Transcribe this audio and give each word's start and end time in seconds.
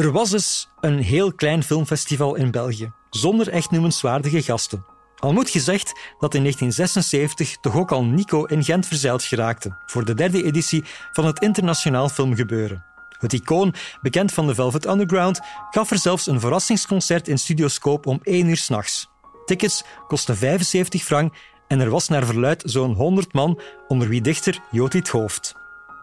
Er 0.00 0.12
was 0.12 0.32
eens 0.32 0.68
een 0.80 0.98
heel 0.98 1.32
klein 1.32 1.62
filmfestival 1.62 2.34
in 2.34 2.50
België, 2.50 2.92
zonder 3.10 3.48
echt 3.48 3.70
noemenswaardige 3.70 4.42
gasten. 4.42 4.84
Al 5.16 5.32
moet 5.32 5.50
gezegd 5.50 5.86
dat 6.18 6.34
in 6.34 6.40
1976 6.40 7.56
toch 7.60 7.76
ook 7.76 7.92
al 7.92 8.04
Nico 8.04 8.44
in 8.44 8.64
Gent 8.64 8.86
verzeild 8.86 9.22
geraakte 9.22 9.82
voor 9.86 10.04
de 10.04 10.14
derde 10.14 10.44
editie 10.44 10.84
van 11.12 11.24
het 11.24 11.38
internationaal 11.38 12.08
filmgebeuren. 12.08 12.84
Het 13.18 13.32
icoon, 13.32 13.74
bekend 14.02 14.32
van 14.32 14.46
de 14.46 14.54
Velvet 14.54 14.86
Underground, 14.86 15.40
gaf 15.70 15.90
er 15.90 15.98
zelfs 15.98 16.26
een 16.26 16.40
verrassingsconcert 16.40 17.28
in 17.28 17.38
Studioscope 17.38 18.08
om 18.08 18.18
1 18.22 18.48
uur 18.48 18.56
s'nachts. 18.56 19.08
Tickets 19.44 19.84
kosten 20.06 20.36
75 20.36 21.02
frank 21.02 21.34
en 21.68 21.80
er 21.80 21.90
was 21.90 22.08
naar 22.08 22.26
verluid 22.26 22.62
zo'n 22.66 22.94
100 22.94 23.32
man, 23.32 23.60
onder 23.88 24.08
wie 24.08 24.20
dichter 24.20 24.58
Jotit 24.70 25.08
Hoofd. 25.08 25.59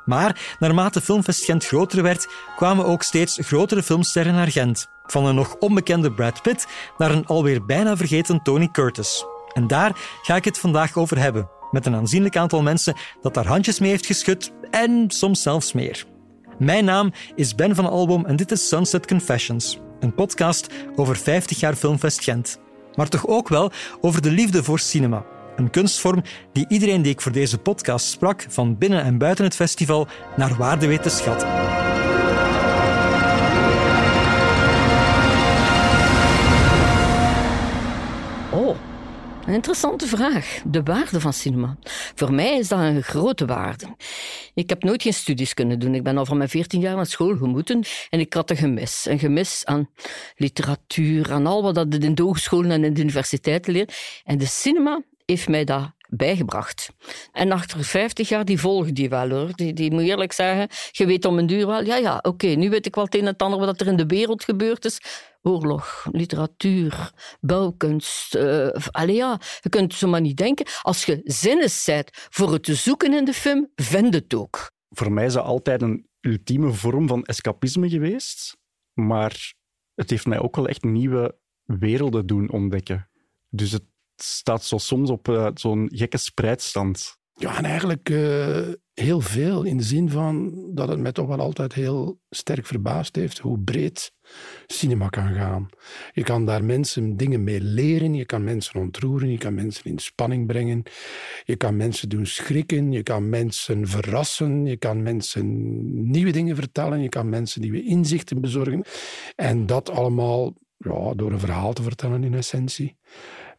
Maar 0.08 0.56
naarmate 0.60 1.02
Filmfest 1.02 1.44
Gent 1.44 1.66
groter 1.66 2.04
werd, 2.04 2.28
kwamen 2.56 2.86
ook 2.86 3.04
steeds 3.04 3.38
grotere 3.42 3.84
filmsterren 3.84 4.34
naar 4.34 4.48
Gent. 4.48 4.88
Van 5.06 5.26
een 5.26 5.36
nog 5.36 5.56
onbekende 5.60 6.12
Brad 6.12 6.42
Pitt 6.42 6.68
naar 6.98 7.12
een 7.12 7.26
alweer 7.26 7.66
bijna 7.66 7.98
vergeten 7.98 8.44
Tony 8.44 8.70
Curtis. 8.72 9.26
En 9.54 9.68
daar 9.68 9.92
ga 10.22 10.36
ik 10.36 10.46
het 10.46 10.60
vandaag 10.60 10.98
over 10.98 11.18
hebben, 11.18 11.50
met 11.72 11.86
een 11.86 11.96
aanzienlijk 11.96 12.38
aantal 12.38 12.62
mensen 12.62 12.96
dat 13.22 13.34
daar 13.34 13.48
handjes 13.48 13.80
mee 13.80 13.90
heeft 13.90 14.06
geschud 14.06 14.52
en 14.72 15.06
soms 15.08 15.42
zelfs 15.42 15.74
meer. 15.74 16.06
Mijn 16.60 16.86
naam 16.86 17.12
is 17.36 17.56
Ben 17.56 17.76
van 17.76 17.90
Albom 17.90 18.26
en 18.26 18.36
dit 18.36 18.52
is 18.52 18.68
Sunset 18.68 19.08
Confessions, 19.08 19.80
een 20.00 20.14
podcast 20.14 20.68
over 20.96 21.18
50 21.18 21.60
jaar 21.60 21.76
Filmfest 21.76 22.24
Gent. 22.24 22.60
Maar 22.96 23.10
toch 23.10 23.28
ook 23.28 23.50
wel 23.50 23.72
over 24.02 24.22
de 24.22 24.32
liefde 24.32 24.64
voor 24.64 24.80
cinema 24.80 25.26
een 25.58 25.70
kunstvorm 25.70 26.24
die 26.52 26.66
iedereen 26.68 27.02
die 27.02 27.12
ik 27.12 27.22
voor 27.22 27.32
deze 27.32 27.58
podcast 27.58 28.06
sprak, 28.06 28.46
van 28.50 28.78
binnen 28.78 29.04
en 29.04 29.18
buiten 29.18 29.46
het 29.46 29.56
festival, 29.56 30.08
naar 30.36 30.56
waarde 30.58 30.88
weet 30.88 31.04
te 31.04 31.10
schatten. 31.10 31.48
Oh, 38.52 38.78
een 39.46 39.54
interessante 39.54 40.08
vraag. 40.08 40.62
De 40.66 40.84
waarde 40.84 41.20
van 41.20 41.34
cinema. 41.34 41.78
Voor 42.16 42.34
mij 42.34 42.58
is 42.58 42.68
dat 42.68 42.80
een 42.80 43.04
grote 43.04 43.46
waarde. 43.46 43.96
Ik 44.54 44.70
heb 44.70 44.84
nooit 44.84 45.02
geen 45.02 45.14
studies 45.14 45.54
kunnen 45.54 45.80
doen. 45.80 45.96
Ik 45.96 46.04
ben 46.04 46.18
al 46.18 46.26
van 46.26 46.38
mijn 46.38 46.50
14 46.50 46.80
jaar 46.80 46.96
naar 46.96 47.06
school 47.06 47.36
gemoeten 47.36 47.84
en 48.10 48.20
ik 48.20 48.34
had 48.34 48.50
een 48.50 48.58
gemis. 48.58 49.06
Een 49.06 49.20
gemis 49.20 49.66
aan 49.66 49.90
literatuur, 50.36 51.32
aan 51.32 51.48
al 51.48 51.64
wat 51.64 51.76
dat 51.76 51.94
in 51.94 52.16
de 52.16 52.24
hogescholen 52.24 52.72
en 52.72 52.84
in 52.84 52.94
de 52.94 53.02
universiteiten 53.02 53.74
leert. 53.74 54.22
En 54.24 54.38
de 54.38 54.46
cinema 54.46 55.02
heeft 55.28 55.48
mij 55.48 55.64
dat 55.64 55.92
bijgebracht. 56.10 56.90
En 57.32 57.52
achter 57.52 57.84
50 57.84 58.30
jaar, 58.30 58.46
die 58.46 58.60
volgen 58.60 58.94
die 58.94 59.10
wel 59.10 59.30
hoor. 59.30 59.56
Die, 59.56 59.74
die 59.74 59.92
moet 59.92 60.02
eerlijk 60.02 60.32
zeggen, 60.32 60.68
je 60.92 61.06
weet 61.06 61.26
om 61.26 61.38
een 61.38 61.48
duur 61.48 61.68
wel, 61.68 61.84
ja 61.84 61.96
ja, 61.96 62.20
oké, 62.22 62.48
nu 62.48 62.70
weet 62.70 62.86
ik 62.86 62.96
wel 62.96 63.04
het 63.04 63.16
een 63.16 63.22
en 63.22 63.28
het 63.28 63.42
ander 63.42 63.60
wat 63.60 63.82
er 63.82 63.88
in 63.88 63.96
de 63.96 64.06
wereld 64.06 64.44
gebeurd 64.44 64.86
is. 64.86 65.02
Oorlog, 65.42 66.08
literatuur, 66.12 67.12
bouwkunst. 67.40 68.36
Uh, 68.36 68.70
ja, 69.06 69.40
je 69.62 69.70
kunt 69.70 69.92
het 69.92 69.94
zo 69.94 70.08
maar 70.08 70.22
niet 70.22 70.38
denken. 70.38 70.66
Als 70.82 71.06
je 71.06 71.22
zinnig 71.24 71.84
bent 71.86 72.10
voor 72.12 72.52
het 72.52 72.64
te 72.64 72.76
zoeken 72.76 73.14
in 73.14 73.26
de 73.26 73.34
film, 73.34 73.72
vind 73.76 74.14
het 74.14 74.34
ook. 74.34 74.72
Voor 74.90 75.12
mij 75.12 75.26
is 75.26 75.34
dat 75.34 75.46
altijd 75.46 75.82
een 75.82 76.08
ultieme 76.22 76.74
vorm 76.74 77.08
van 77.08 77.24
escapisme 77.24 77.90
geweest. 77.90 78.58
Maar 78.94 79.54
het 79.96 80.10
heeft 80.10 80.26
mij 80.26 80.40
ook 80.40 80.56
wel 80.56 80.68
echt 80.68 80.84
nieuwe 80.84 81.38
werelden 81.64 82.28
doen 82.28 82.52
ontdekken. 82.52 83.10
Dus 83.50 83.72
het 83.72 83.84
staat 84.24 84.64
zo 84.64 84.78
soms 84.78 85.10
op 85.10 85.28
uh, 85.28 85.48
zo'n 85.54 85.90
gekke 85.94 86.18
spreidstand. 86.18 87.18
Ja, 87.40 87.58
en 87.58 87.66
eigenlijk 87.66 88.10
uh, 88.10 88.68
heel 88.94 89.22
veel. 89.22 89.64
In 89.64 89.78
de 89.78 89.84
zin 89.84 90.10
van 90.10 90.54
dat 90.74 90.88
het 90.88 91.00
mij 91.00 91.12
toch 91.12 91.28
wel 91.28 91.40
altijd 91.40 91.74
heel 91.74 92.20
sterk 92.30 92.66
verbaasd 92.66 93.16
heeft 93.16 93.38
hoe 93.38 93.60
breed 93.60 94.12
cinema 94.66 95.08
kan 95.08 95.34
gaan. 95.34 95.70
Je 96.12 96.24
kan 96.24 96.46
daar 96.46 96.64
mensen 96.64 97.18
dingen 97.18 97.44
mee 97.44 97.62
leren, 97.62 98.14
je 98.14 98.26
kan 98.26 98.44
mensen 98.44 98.80
ontroeren, 98.80 99.30
je 99.30 99.38
kan 99.38 99.54
mensen 99.54 99.86
in 99.86 100.00
spanning 100.00 100.48
brengen, 100.48 100.84
je 101.44 101.56
kan 101.56 101.78
mensen 101.78 102.10
doen 102.10 102.26
schrikken, 102.26 102.92
je 102.92 103.04
kan 103.04 103.30
mensen 103.30 103.88
verrassen, 103.88 104.66
je 104.66 104.78
kan 104.78 105.04
mensen 105.04 106.12
nieuwe 106.12 106.32
dingen 106.32 106.56
vertellen, 106.56 107.02
je 107.02 107.10
kan 107.10 107.30
mensen 107.30 107.62
nieuwe 107.62 107.84
inzichten 107.84 108.42
bezorgen. 108.42 108.84
En 109.36 109.66
dat 109.66 109.90
allemaal 109.90 110.54
ja, 110.78 111.14
door 111.14 111.32
een 111.32 111.40
verhaal 111.40 111.74
te 111.74 111.84
vertellen 111.84 112.24
in 112.24 112.34
essentie 112.34 112.98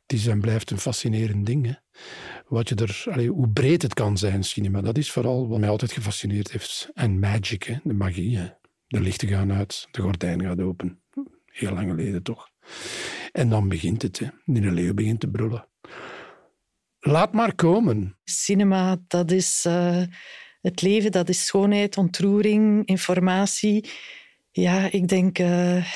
het 0.09 0.19
is 0.19 0.27
en 0.27 0.41
blijft 0.41 0.71
een 0.71 0.79
fascinerend 0.79 1.47
ding. 1.47 1.67
Hè. 1.67 1.73
Wat 2.47 2.69
je 2.69 2.75
er, 2.75 3.05
allee, 3.11 3.29
hoe 3.29 3.49
breed 3.49 3.83
het 3.83 3.95
kan 3.95 4.19
zijn, 4.19 4.45
cinema, 4.45 4.81
dat 4.81 4.99
is 4.99 5.11
vooral 5.11 5.49
wat 5.49 5.59
mij 5.59 5.69
altijd 5.69 5.93
gefascineerd 5.93 6.51
heeft. 6.51 6.91
En 6.95 7.19
magic, 7.19 7.63
hè, 7.63 7.75
de 7.83 7.93
magie. 7.93 8.39
De 8.87 9.01
lichten 9.01 9.29
gaan 9.29 9.53
uit, 9.53 9.89
de 9.91 10.03
gordijn 10.03 10.43
gaat 10.43 10.61
open. 10.61 11.03
Heel 11.45 11.73
lang 11.73 11.91
geleden 11.91 12.23
toch. 12.23 12.51
En 13.33 13.49
dan 13.49 13.69
begint 13.69 14.03
het. 14.03 14.19
Hè. 14.19 14.27
De 14.45 14.73
leeuw 14.73 14.95
begint 14.95 15.21
te 15.21 15.29
brullen. 15.29 15.69
Laat 17.01 17.33
maar 17.33 17.55
komen. 17.55 18.19
Cinema, 18.25 18.97
dat 19.07 19.31
is 19.31 19.65
uh, 19.67 20.03
het 20.61 20.83
leven, 20.83 21.13
dat 21.13 21.29
is 21.29 21.47
schoonheid, 21.47 21.97
ontroering, 21.97 22.87
informatie. 22.87 23.91
Ja, 24.51 24.91
ik 24.91 25.09
denk... 25.09 25.39
Uh, 25.39 25.93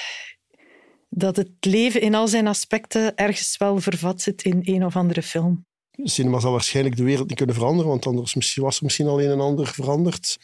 dat 1.15 1.37
het 1.37 1.51
leven 1.61 2.01
in 2.01 2.15
al 2.15 2.29
zijn 2.29 2.47
aspecten 2.47 3.17
ergens 3.17 3.57
wel 3.57 3.81
vervat 3.81 4.21
zit 4.21 4.43
in 4.43 4.61
een 4.63 4.85
of 4.85 4.97
andere 4.97 5.23
film. 5.23 5.65
Cinema 6.03 6.41
zal 6.41 6.53
waarschijnlijk 6.53 6.97
de 6.97 7.03
wereld 7.03 7.29
niet 7.29 7.37
kunnen 7.37 7.55
veranderen, 7.55 7.91
want 7.91 8.07
anders 8.07 8.55
was 8.55 8.77
er 8.77 8.85
misschien 8.85 9.07
al 9.07 9.23
een 9.23 9.31
en 9.31 9.41
ander 9.41 9.67
veranderd. 9.67 10.39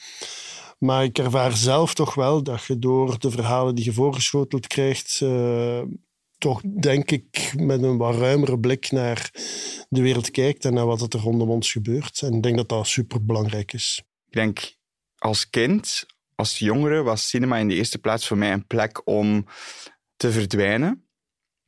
Maar 0.78 1.04
ik 1.04 1.18
ervaar 1.18 1.56
zelf 1.56 1.94
toch 1.94 2.14
wel 2.14 2.42
dat 2.42 2.64
je 2.64 2.78
door 2.78 3.18
de 3.18 3.30
verhalen 3.30 3.74
die 3.74 3.84
je 3.84 3.92
voorgeschoteld 3.92 4.66
krijgt, 4.66 5.20
uh, 5.22 5.82
toch 6.38 6.60
denk 6.80 7.10
ik 7.10 7.54
met 7.56 7.82
een 7.82 7.96
wat 7.96 8.14
ruimere 8.14 8.58
blik 8.58 8.90
naar 8.90 9.30
de 9.88 10.02
wereld 10.02 10.30
kijkt 10.30 10.64
en 10.64 10.74
naar 10.74 10.86
wat 10.86 11.14
er 11.14 11.20
rondom 11.20 11.50
ons 11.50 11.72
gebeurt. 11.72 12.22
En 12.22 12.34
ik 12.34 12.42
denk 12.42 12.56
dat 12.56 12.68
dat 12.68 12.86
super 12.86 13.24
belangrijk 13.24 13.72
is. 13.72 14.02
Ik 14.26 14.32
denk 14.32 14.76
als 15.18 15.50
kind, 15.50 16.06
als 16.34 16.58
jongere, 16.58 17.02
was 17.02 17.28
cinema 17.28 17.56
in 17.56 17.68
de 17.68 17.74
eerste 17.74 17.98
plaats 17.98 18.26
voor 18.26 18.38
mij 18.38 18.52
een 18.52 18.66
plek 18.66 19.00
om 19.04 19.46
te 20.18 20.32
verdwijnen. 20.32 21.08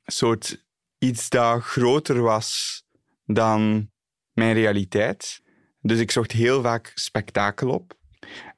Een 0.04 0.12
soort 0.12 0.64
iets 0.98 1.28
dat 1.28 1.62
groter 1.62 2.20
was 2.20 2.82
dan 3.24 3.90
mijn 4.32 4.54
realiteit. 4.54 5.42
Dus 5.80 5.98
ik 5.98 6.10
zocht 6.10 6.32
heel 6.32 6.62
vaak 6.62 6.92
spektakel 6.94 7.70
op. 7.70 7.98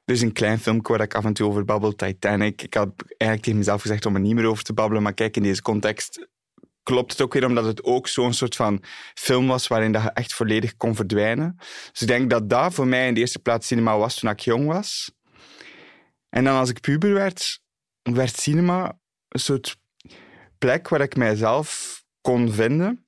Is 0.05 0.21
een 0.21 0.31
klein 0.31 0.59
filmpje 0.59 0.93
waar 0.93 1.01
ik 1.01 1.13
af 1.13 1.25
en 1.25 1.33
toe 1.33 1.47
over 1.47 1.65
babbel, 1.65 1.95
Titanic. 1.95 2.61
Ik 2.61 2.73
had 2.73 2.93
eigenlijk 3.07 3.41
tegen 3.41 3.57
mezelf 3.57 3.81
gezegd 3.81 4.05
om 4.05 4.15
er 4.15 4.21
niet 4.21 4.35
meer 4.35 4.45
over 4.45 4.63
te 4.63 4.73
babbelen, 4.73 5.03
maar 5.03 5.13
kijk, 5.13 5.37
in 5.37 5.43
deze 5.43 5.61
context 5.61 6.27
klopt 6.83 7.11
het 7.11 7.21
ook 7.21 7.33
weer 7.33 7.45
omdat 7.45 7.65
het 7.65 7.83
ook 7.83 8.07
zo'n 8.07 8.33
soort 8.33 8.55
van 8.55 8.83
film 9.13 9.47
was 9.47 9.67
waarin 9.67 9.91
dat 9.91 10.03
je 10.03 10.11
echt 10.11 10.33
volledig 10.33 10.75
kon 10.75 10.95
verdwijnen. 10.95 11.55
Dus 11.91 12.01
ik 12.01 12.07
denk 12.07 12.29
dat 12.29 12.49
dat 12.49 12.73
voor 12.73 12.87
mij 12.87 13.07
in 13.07 13.13
de 13.13 13.19
eerste 13.19 13.39
plaats 13.39 13.67
cinema 13.67 13.97
was 13.97 14.19
toen 14.19 14.29
ik 14.29 14.39
jong 14.39 14.65
was. 14.65 15.11
En 16.29 16.43
dan 16.43 16.55
als 16.55 16.69
ik 16.69 16.81
puber 16.81 17.13
werd, 17.13 17.61
werd 18.01 18.39
cinema 18.39 18.99
een 19.27 19.39
soort 19.39 19.77
plek 20.63 20.89
waar 20.89 21.01
ik 21.01 21.15
mijzelf 21.15 22.01
kon 22.21 22.51
vinden, 22.51 23.05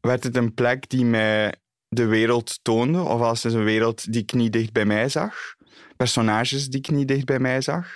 werd 0.00 0.24
het 0.24 0.36
een 0.36 0.54
plek 0.54 0.88
die 0.88 1.04
mij 1.04 1.54
de 1.88 2.06
wereld 2.06 2.58
toonde, 2.62 3.00
of 3.00 3.20
als 3.20 3.44
een 3.44 3.64
wereld 3.64 4.12
die 4.12 4.22
ik 4.22 4.32
niet 4.32 4.52
dicht 4.52 4.72
bij 4.72 4.84
mij 4.84 5.08
zag. 5.08 5.54
Personages 5.96 6.68
die 6.68 6.78
ik 6.78 6.90
niet 6.90 7.08
dicht 7.08 7.24
bij 7.24 7.38
mij 7.38 7.60
zag. 7.60 7.86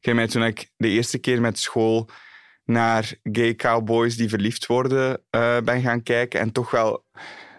Ik 0.00 0.14
mij 0.14 0.28
toen 0.28 0.44
ik 0.44 0.70
de 0.76 0.88
eerste 0.88 1.18
keer 1.18 1.40
met 1.40 1.58
school 1.58 2.08
naar 2.64 3.14
gay 3.22 3.54
cowboys 3.54 4.16
die 4.16 4.28
verliefd 4.28 4.66
worden 4.66 5.22
uh, 5.30 5.60
ben 5.60 5.80
gaan 5.80 6.02
kijken 6.02 6.40
en 6.40 6.52
toch 6.52 6.70
wel 6.70 7.04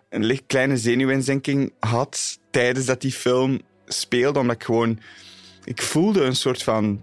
een 0.09 0.25
licht 0.25 0.43
kleine 0.47 0.77
zenuwinzinking 0.77 1.73
had 1.79 2.39
tijdens 2.51 2.85
dat 2.85 3.01
die 3.01 3.11
film 3.11 3.61
speelde, 3.85 4.39
omdat 4.39 4.55
ik 4.55 4.63
gewoon... 4.63 4.99
Ik 5.63 5.81
voelde 5.81 6.23
een 6.23 6.35
soort 6.35 6.63
van 6.63 7.01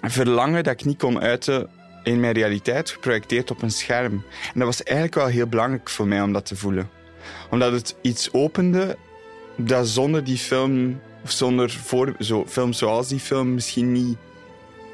verlangen 0.00 0.64
dat 0.64 0.72
ik 0.72 0.84
niet 0.84 0.98
kon 0.98 1.20
uiten 1.20 1.70
in 2.02 2.20
mijn 2.20 2.32
realiteit 2.32 2.90
geprojecteerd 2.90 3.50
op 3.50 3.62
een 3.62 3.70
scherm. 3.70 4.12
En 4.42 4.54
dat 4.54 4.64
was 4.64 4.82
eigenlijk 4.82 5.16
wel 5.16 5.26
heel 5.26 5.46
belangrijk 5.46 5.90
voor 5.90 6.06
mij 6.06 6.22
om 6.22 6.32
dat 6.32 6.46
te 6.46 6.56
voelen. 6.56 6.90
Omdat 7.50 7.72
het 7.72 7.96
iets 8.00 8.32
opende 8.32 8.96
dat 9.56 9.88
zonder 9.88 10.24
die 10.24 10.38
film, 10.38 11.00
of 11.24 11.30
zonder 11.30 11.70
voor, 11.70 12.14
zo, 12.18 12.44
film 12.46 12.72
zoals 12.72 13.08
die 13.08 13.20
film, 13.20 13.54
misschien 13.54 13.92
niet 13.92 14.16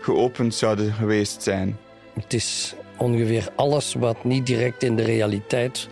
geopend 0.00 0.54
zouden 0.54 0.92
geweest 0.92 1.42
zijn. 1.42 1.78
Het 2.14 2.32
is 2.32 2.74
ongeveer 2.96 3.48
alles 3.56 3.94
wat 3.94 4.24
niet 4.24 4.46
direct 4.46 4.82
in 4.82 4.96
de 4.96 5.02
realiteit 5.02 5.88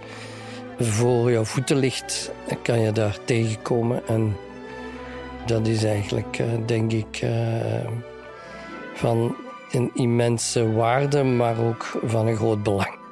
voor 0.79 1.31
jouw 1.31 1.45
voeten 1.45 1.77
ligt, 1.77 2.31
kan 2.63 2.81
je 2.81 2.93
daar 2.93 3.19
tegenkomen. 3.25 4.07
En 4.07 4.37
dat 5.47 5.67
is 5.67 5.85
eigenlijk, 5.85 6.39
eh, 6.39 6.47
denk 6.67 6.93
ik, 6.93 7.19
eh, 7.21 7.31
van 8.95 9.37
een 9.75 9.91
immense 9.95 10.73
waarde, 10.73 11.23
maar 11.23 11.59
ook 11.59 12.01
van 12.05 12.27
een 12.27 12.37
groot 12.37 12.63
belang. 12.63 13.03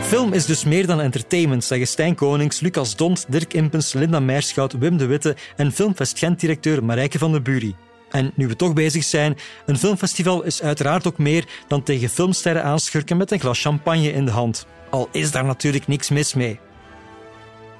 Film 0.00 0.32
is 0.32 0.46
dus 0.46 0.64
meer 0.64 0.86
dan 0.86 1.00
entertainment, 1.00 1.64
zeggen 1.64 1.86
Stijn 1.86 2.14
Konings, 2.14 2.60
Lucas 2.60 2.96
Dont, 2.96 3.24
Dirk 3.28 3.54
Impens, 3.54 3.92
Linda 3.92 4.20
Meerschout, 4.20 4.72
Wim 4.72 4.96
de 4.96 5.06
Witte 5.06 5.36
en 5.56 5.72
Filmfest 5.72 6.18
Gent-directeur 6.18 6.84
Marijke 6.84 7.18
van 7.18 7.32
de 7.32 7.40
Bury. 7.40 7.74
En 8.10 8.32
nu 8.34 8.46
we 8.46 8.56
toch 8.56 8.72
bezig 8.72 9.04
zijn, 9.04 9.36
een 9.66 9.78
filmfestival 9.78 10.42
is 10.42 10.62
uiteraard 10.62 11.06
ook 11.06 11.18
meer 11.18 11.44
dan 11.68 11.82
tegen 11.82 12.08
filmsterren 12.08 12.64
aanschurken 12.64 13.16
met 13.16 13.30
een 13.30 13.40
glas 13.40 13.60
champagne 13.60 14.12
in 14.12 14.24
de 14.24 14.30
hand. 14.30 14.66
Al 14.90 15.08
is 15.12 15.30
daar 15.30 15.44
natuurlijk 15.44 15.86
niks 15.86 16.08
mis 16.08 16.34
mee. 16.34 16.58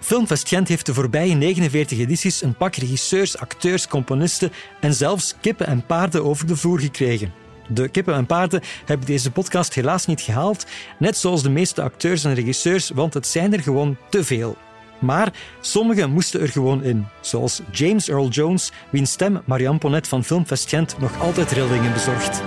Filmfest 0.04 0.48
Gent 0.48 0.68
heeft 0.68 0.86
de 0.86 0.94
voorbije 0.94 1.34
49 1.34 1.98
edities 1.98 2.42
een 2.42 2.56
pak 2.56 2.74
regisseurs, 2.74 3.38
acteurs, 3.38 3.88
componisten 3.88 4.52
en 4.80 4.94
zelfs 4.94 5.34
kippen 5.40 5.66
en 5.66 5.86
paarden 5.86 6.24
over 6.24 6.46
de 6.46 6.56
vloer 6.56 6.80
gekregen. 6.80 7.32
De 7.68 7.88
kippen 7.88 8.14
en 8.14 8.26
paarden 8.26 8.60
hebben 8.84 9.06
deze 9.06 9.30
podcast 9.30 9.74
helaas 9.74 10.06
niet 10.06 10.20
gehaald, 10.20 10.66
net 10.98 11.16
zoals 11.16 11.42
de 11.42 11.50
meeste 11.50 11.82
acteurs 11.82 12.24
en 12.24 12.34
regisseurs, 12.34 12.90
want 12.90 13.14
het 13.14 13.26
zijn 13.26 13.52
er 13.52 13.60
gewoon 13.62 13.96
te 14.10 14.24
veel. 14.24 14.56
Maar 15.00 15.32
sommigen 15.60 16.10
moesten 16.10 16.40
er 16.40 16.48
gewoon 16.48 16.82
in, 16.82 17.06
zoals 17.20 17.60
James 17.70 18.08
Earl 18.08 18.28
Jones, 18.28 18.72
wiens 18.90 19.12
stem 19.12 19.42
Marianne 19.44 19.78
Ponnet 19.78 20.08
van 20.08 20.24
Filmfest 20.24 20.68
Gent 20.68 20.98
nog 20.98 21.20
altijd 21.20 21.50
rillingen 21.50 21.92
bezorgt. 21.92 22.42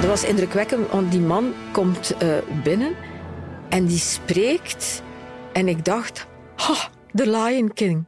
Dat 0.00 0.10
was 0.10 0.24
indrukwekkend, 0.24 0.90
want 0.90 1.10
die 1.10 1.20
man 1.20 1.52
komt 1.72 2.14
uh, 2.22 2.28
binnen 2.62 3.05
en 3.68 3.86
die 3.86 3.98
spreekt. 3.98 5.02
En 5.52 5.68
ik 5.68 5.84
dacht, 5.84 6.26
ha, 6.56 6.90
The 7.14 7.30
Lion 7.30 7.72
King. 7.72 8.06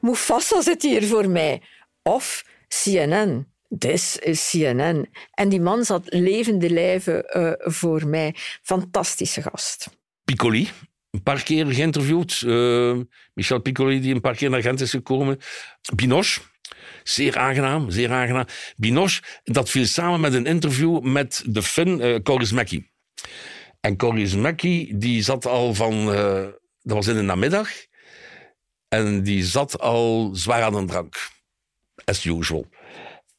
Mufasa 0.00 0.62
zit 0.62 0.82
hier 0.82 1.04
voor 1.04 1.28
mij. 1.28 1.62
Of 2.02 2.44
CNN. 2.68 3.52
This 3.78 4.18
is 4.18 4.50
CNN. 4.50 5.08
En 5.34 5.48
die 5.48 5.60
man 5.60 5.84
zat 5.84 6.02
levende 6.06 6.70
lijven 6.70 7.36
uh, 7.36 7.52
voor 7.58 8.06
mij. 8.06 8.34
Fantastische 8.62 9.42
gast. 9.42 9.88
Piccoli, 10.24 10.68
een 11.10 11.22
paar 11.22 11.42
keer 11.42 11.66
geïnterviewd. 11.66 12.40
Uh, 12.40 12.96
Michel 13.34 13.60
Piccoli, 13.60 14.00
die 14.00 14.14
een 14.14 14.20
paar 14.20 14.36
keer 14.36 14.50
naar 14.50 14.62
Gent 14.62 14.80
is 14.80 14.90
gekomen. 14.90 15.38
Binoche, 15.94 16.40
zeer 17.02 17.38
aangenaam, 17.38 17.90
zeer 17.90 18.12
aangenaam. 18.12 18.46
Binoche, 18.76 19.22
dat 19.44 19.70
viel 19.70 19.86
samen 19.86 20.20
met 20.20 20.34
een 20.34 20.46
interview 20.46 21.00
met 21.00 21.42
de 21.46 21.62
Fin 21.62 22.00
uh, 22.00 22.18
Coris 22.22 22.52
Mackie. 22.52 22.92
En 23.84 23.96
Coris 23.96 24.34
Mackie, 24.34 24.96
die 24.96 25.22
zat 25.22 25.46
al 25.46 25.74
van... 25.74 26.06
dat 26.82 26.96
was 26.96 27.06
in 27.06 27.14
de 27.14 27.22
namiddag. 27.22 27.68
En 28.88 29.22
die 29.22 29.44
zat 29.44 29.80
al 29.80 30.30
zwaar 30.34 30.62
aan 30.62 30.74
een 30.74 30.86
drank. 30.86 31.30
As 32.04 32.24
usual. 32.24 32.66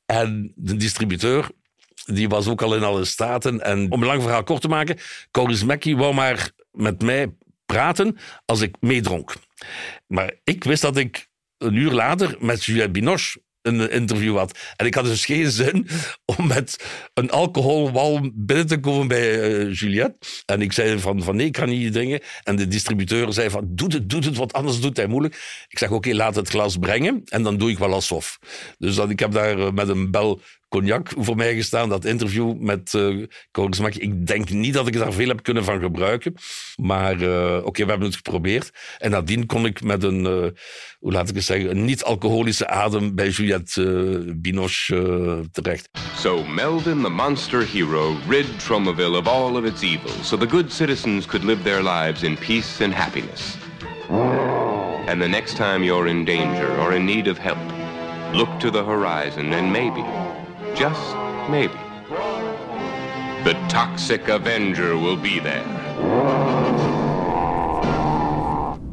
En 0.06 0.52
de 0.56 0.76
distributeur, 0.76 1.50
die 2.06 2.30
was 2.30 2.48
ook 2.48 2.62
al 2.62 2.76
in 2.76 2.84
alle 2.84 3.06
staten. 3.06 3.62
En 3.62 3.92
om 3.92 4.02
een 4.02 4.08
lang 4.08 4.22
verhaal 4.22 4.44
kort 4.44 4.62
te 4.62 4.68
maken, 4.68 4.98
Coris 5.32 5.64
Mackie 5.64 5.98
wou 5.98 6.14
maar 6.14 6.52
met 6.72 7.02
mij 7.02 7.36
praten 7.66 8.18
als 8.46 8.62
ik 8.62 8.76
meedronk. 8.80 9.34
Maar 10.08 10.34
ik 10.44 10.64
wist 10.64 10.82
dat 10.82 10.98
ik 10.98 11.28
een 11.58 11.76
uur 11.76 11.92
later 11.92 12.36
met 12.40 12.64
Juliette 12.64 12.92
Binoche 12.92 13.42
een 13.68 13.92
interview 13.92 14.38
had. 14.38 14.60
En 14.76 14.86
ik 14.86 14.94
had 14.94 15.06
dus 15.06 15.26
geen 15.26 15.52
zin 15.52 15.88
om 16.38 16.48
met 16.48 16.86
een 17.14 17.32
alcoholwalm 17.32 18.32
binnen 18.36 18.68
te 18.68 18.80
komen 18.80 19.08
bij 19.08 19.50
uh, 19.50 19.74
Juliette. 19.74 20.28
En 20.46 20.62
ik 20.62 20.72
zei 20.72 21.00
van, 21.00 21.24
van 21.24 21.36
nee, 21.36 21.46
ik 21.46 21.52
kan 21.52 21.70
niet 21.70 21.94
drinken. 21.94 22.22
En 22.44 22.56
de 22.56 22.68
distributeur 22.68 23.34
zei 23.34 23.50
van, 23.50 23.68
doe 23.68 23.94
het, 23.94 24.10
doe 24.10 24.24
het, 24.24 24.38
want 24.38 24.54
anders 24.54 24.80
doet 24.80 24.98
hij 24.98 25.08
moeilijk. 25.08 25.66
Ik 25.68 25.78
zeg, 25.78 25.92
oké, 25.92 26.14
laat 26.14 26.36
het 26.36 26.50
glas 26.50 26.78
brengen 26.78 27.22
en 27.26 27.44
dan 27.44 27.58
doe 27.58 27.70
ik 27.70 27.78
wel 27.78 27.94
alsof. 27.94 28.40
Dus 28.78 28.96
dan, 28.96 29.10
ik 29.10 29.20
heb 29.20 29.32
daar 29.32 29.60
eh, 29.60 29.72
met 29.72 29.88
een 29.88 30.12
bel 30.12 30.42
cognac 30.70 31.12
voor 31.18 31.36
mij 31.36 31.56
gestaan. 31.56 31.90
Dat 31.90 32.06
interview 32.06 32.54
met 32.60 32.94
uh, 32.94 33.26
Ik 33.90 34.28
denk 34.28 34.50
niet 34.50 34.74
dat 34.74 34.88
ik 34.88 34.94
daar 34.94 35.14
veel 35.14 35.28
heb 35.28 35.44
kunnen 35.44 35.64
van 35.64 35.80
gebruiken. 35.80 36.34
Maar 36.76 37.22
uh, 37.22 37.60
oké, 37.64 37.84
we 37.84 37.90
hebben 37.90 38.08
het 38.08 38.16
geprobeerd. 38.16 38.72
En 38.98 39.12
nadien 39.12 39.46
kon 39.46 39.66
ik 39.66 39.84
met 39.84 40.04
een, 40.04 40.20
uh, 40.20 40.46
hoe 41.00 41.12
laat 41.12 41.30
ik 41.30 41.36
het 41.36 41.44
zeggen, 41.44 41.70
een 41.70 41.86
niet-alcoholische 41.86 42.68
adem 42.68 43.16
bij 43.16 43.30
Juliette 43.30 44.34
Binoche 44.36 45.44
terecht. 45.52 45.90
So 46.18 46.44
Melvin, 46.44 47.02
the 47.02 47.10
monster 47.10 47.68
hero, 47.68 48.16
rid 48.30 48.60
Tromaville 48.60 49.18
of 49.18 49.28
all 49.28 49.56
of 49.56 49.64
its 49.64 49.82
evils, 49.82 50.28
so 50.28 50.38
the 50.38 50.50
good 50.50 50.72
citizens 50.72 51.26
could 51.26 51.46
live 51.46 51.64
their 51.64 51.84
lives 51.84 52.24
in 52.24 52.38
peace 52.38 52.84
and 52.84 52.94
happiness. 52.94 53.58
And 55.08 55.22
the 55.22 55.28
next 55.28 55.56
time 55.56 55.84
you're 55.84 56.10
in 56.10 56.26
danger 56.26 56.80
or 56.80 56.94
in 56.94 57.06
need 57.06 57.28
of 57.28 57.38
help, 57.38 57.58
look 58.34 58.60
to 58.60 58.72
the 58.72 58.84
horizon 58.84 59.54
and 59.54 59.72
maybe 59.72 60.02
just 60.76 61.16
maybe, 61.50 61.80
the 63.44 63.56
Toxic 63.70 64.30
Avenger 64.30 64.98
will 64.98 65.18
be 65.18 65.40
there. 65.42 65.64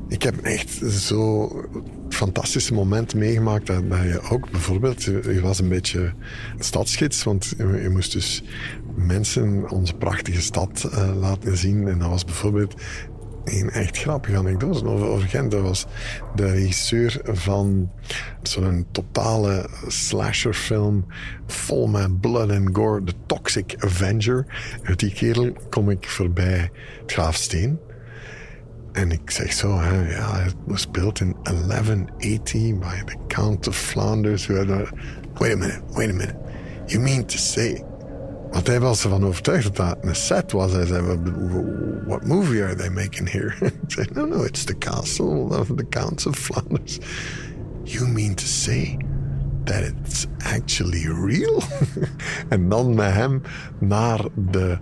Ik 0.08 0.22
heb 0.22 0.36
echt 0.36 0.70
zo 0.90 1.48
fantastische 2.08 2.74
momenten 2.74 3.18
meegemaakt 3.18 3.66
dat, 3.66 3.82
je 3.82 4.20
ook 4.30 4.50
bijvoorbeeld, 4.50 5.02
je 5.02 5.40
was 5.42 5.58
een 5.58 5.68
beetje 5.68 6.12
stadsgids, 6.58 7.24
want 7.24 7.54
je, 7.58 7.88
moest 7.90 8.12
dus 8.12 8.42
mensen 8.94 9.70
onze 9.70 9.94
prachtige 9.94 10.42
stad 10.42 10.90
uh, 10.92 11.16
laten 11.16 11.56
zien. 11.56 11.88
En 11.88 11.98
dat 11.98 12.08
was 12.08 12.24
bijvoorbeeld 12.24 12.74
een 13.44 13.70
echt 13.70 13.98
grappige 13.98 14.36
anekdote 14.36 14.86
over, 14.86 15.06
over 15.06 15.28
Gent. 15.28 15.50
Dat 15.50 15.62
was 15.62 15.86
de 16.34 16.50
regisseur 16.50 17.20
van 17.24 17.90
zo'n 18.42 18.86
totale 18.90 19.68
slasherfilm 19.86 21.06
vol 21.46 21.86
met 21.86 22.20
blood 22.20 22.50
and 22.50 22.68
gore, 22.72 23.04
The 23.04 23.14
Toxic 23.26 23.74
Avenger. 23.78 24.46
Uit 24.82 24.98
die 24.98 25.12
kerel 25.12 25.52
kom 25.70 25.90
ik 25.90 26.08
voorbij 26.08 26.70
het 27.00 27.12
Graafsteen. 27.12 27.78
En 28.92 29.10
ik 29.10 29.30
zeg 29.30 29.52
zo, 29.52 29.68
ja, 30.08 30.40
het 30.40 30.54
was 30.66 30.90
built 30.90 31.20
in 31.20 31.36
1180 31.42 32.78
by 32.78 33.04
the 33.04 33.16
Count 33.26 33.68
of 33.68 33.76
Flanders. 33.76 34.46
Wait 34.46 34.70
a 34.70 35.56
minute, 35.56 35.82
wait 35.92 36.10
a 36.10 36.12
minute. 36.12 36.36
You 36.86 37.02
mean 37.02 37.24
to 37.24 37.36
say 37.36 37.84
Want 38.52 38.66
hij 38.66 38.80
was 38.80 39.04
ervan 39.04 39.24
overtuigd 39.24 39.64
dat 39.64 39.76
dat 39.76 39.98
een 40.00 40.14
set 40.14 40.52
was. 40.52 40.72
Hij 40.72 40.86
zei, 40.86 41.18
what 42.06 42.26
movie 42.26 42.62
are 42.62 42.74
they 42.74 42.90
making 42.90 43.30
here? 43.30 43.54
ik 43.66 43.72
zei, 43.86 44.06
no, 44.12 44.26
no, 44.26 44.42
it's 44.42 44.64
the 44.64 44.78
castle 44.78 45.58
of 45.58 45.66
the 45.76 45.86
Counts 45.88 46.26
of 46.26 46.36
Flanders. 46.36 46.98
You 47.84 48.08
mean 48.08 48.34
to 48.34 48.44
say 48.44 48.96
that 49.64 49.82
it's 49.82 50.26
actually 50.38 51.06
real? 51.26 51.62
en 52.48 52.68
dan 52.68 52.94
met 52.94 53.12
hem 53.12 53.42
naar 53.78 54.20
de 54.50 54.78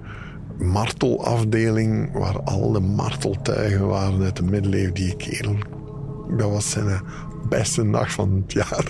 martelafdeling, 0.58 2.12
waar 2.12 2.42
al 2.42 2.72
de 2.72 2.80
marteltuigen 2.80 3.86
waren 3.86 4.22
uit 4.22 4.36
de 4.36 4.42
middeleeuwen. 4.42 4.94
Die 4.94 5.16
kerel, 5.16 5.56
dat 6.36 6.50
was 6.50 6.70
zijn 6.70 7.00
beste 7.48 7.82
nacht 7.82 8.12
van 8.12 8.42
het 8.42 8.52
jaar. 8.52 8.84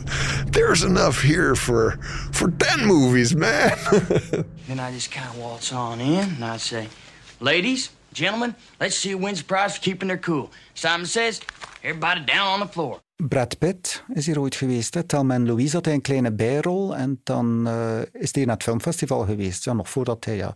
There's 0.50 0.82
enough 0.82 1.22
here 1.22 1.56
for, 1.56 1.98
for 2.30 2.52
10 2.56 2.86
movies, 2.86 3.34
man. 3.34 3.76
then 4.66 4.78
I 4.78 4.92
just 4.92 5.10
kind 5.10 5.26
of 5.28 5.36
waltz 5.36 5.72
on 5.72 6.00
in 6.00 6.18
and 6.18 6.44
I 6.44 6.58
say, 6.58 6.88
ladies, 7.38 7.90
gentlemen, 8.12 8.54
let's 8.78 8.96
see 8.96 9.12
who 9.12 9.18
wins 9.18 9.38
the 9.38 9.44
prize 9.44 9.76
for 9.76 9.82
keeping 9.82 10.08
their 10.08 10.18
cool. 10.18 10.50
Simon 10.74 11.06
says, 11.06 11.40
everybody 11.82 12.20
down 12.24 12.46
on 12.46 12.60
the 12.60 12.66
floor. 12.66 13.00
Brad 13.28 13.58
Pitt 13.58 14.04
is 14.12 14.26
hier 14.26 14.40
ooit 14.40 14.54
geweest. 14.54 14.94
Hè. 14.94 15.02
Thelma 15.02 15.38
Louise 15.38 15.76
had 15.76 15.84
hij 15.84 15.94
een 15.94 16.00
kleine 16.00 16.32
bijrol 16.32 16.96
en 16.96 17.20
dan 17.22 17.68
uh, 17.68 17.98
is 18.12 18.34
hij 18.34 18.44
naar 18.44 18.54
het 18.54 18.62
filmfestival 18.62 19.24
geweest. 19.24 19.64
Ja, 19.64 19.72
nog 19.72 19.90
voordat 19.90 20.24
hij 20.24 20.36
ja, 20.36 20.54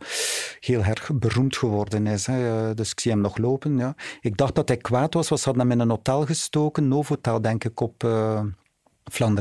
heel 0.60 0.82
erg 0.82 1.10
beroemd 1.14 1.56
geworden 1.56 2.06
is. 2.06 2.26
Hè. 2.26 2.74
Dus 2.74 2.90
ik 2.90 3.00
zie 3.00 3.10
hem 3.10 3.20
nog 3.20 3.36
lopen. 3.36 3.78
Ja. 3.78 3.94
Ik 4.20 4.36
dacht 4.36 4.54
dat 4.54 4.68
hij 4.68 4.76
kwaad 4.76 5.14
was, 5.14 5.28
was 5.28 5.42
ze 5.42 5.48
hadden 5.48 5.68
hem 5.68 5.72
in 5.72 5.80
een 5.80 5.90
hotel 5.90 6.26
gestoken, 6.26 6.88
Novotel 6.88 7.40
denk 7.40 7.64
ik, 7.64 7.80
op 7.80 8.04
uh, 8.04 8.40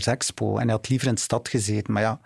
Expo. 0.04 0.58
En 0.58 0.64
hij 0.64 0.76
had 0.76 0.90
liever 0.90 1.08
in 1.08 1.14
de 1.14 1.22
stad 1.22 1.50
gezeten. 1.50 1.94
Maar 1.94 2.02
ja, 2.02 2.22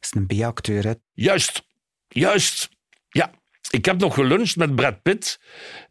is 0.00 0.12
een 0.14 0.26
B-acteur. 0.26 0.94
Juist, 1.12 1.62
juist. 2.08 2.68
Ja, 3.08 3.30
ik 3.70 3.84
heb 3.84 3.98
nog 3.98 4.14
geluncht 4.14 4.56
met 4.56 4.74
Brad 4.74 5.02
Pitt 5.02 5.40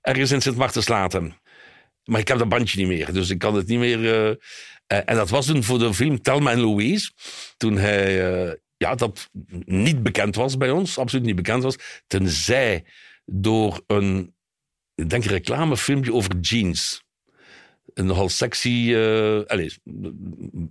ergens 0.01 0.31
in 0.31 0.41
Sint-Martenslaten. 0.41 1.33
Maar 2.09 2.19
ik 2.19 2.27
heb 2.27 2.37
dat 2.37 2.49
bandje 2.49 2.79
niet 2.79 2.87
meer, 2.87 3.13
dus 3.13 3.29
ik 3.29 3.39
kan 3.39 3.55
het 3.55 3.67
niet 3.67 3.79
meer. 3.79 3.99
Uh, 3.99 4.35
en 4.87 5.15
dat 5.15 5.29
was 5.29 5.45
toen 5.45 5.63
voor 5.63 5.79
de 5.79 5.93
film 5.93 6.21
Telma 6.21 6.51
en 6.51 6.59
Louise. 6.59 7.11
Toen 7.57 7.77
hij, 7.77 8.31
uh, 8.31 8.53
ja, 8.77 8.95
dat 8.95 9.29
niet 9.65 10.03
bekend 10.03 10.35
was 10.35 10.57
bij 10.57 10.71
ons, 10.71 10.97
absoluut 10.97 11.25
niet 11.25 11.35
bekend 11.35 11.63
was. 11.63 11.75
Tenzij 12.07 12.83
door 13.25 13.83
een, 13.87 14.33
ik 14.95 15.09
denk 15.09 15.23
reclamefilmpje 15.23 16.13
over 16.13 16.39
jeans. 16.39 17.03
een 17.93 18.05
nogal 18.05 18.29
sexy... 18.29 18.93
eh 18.93 19.41
allez, 19.45 19.77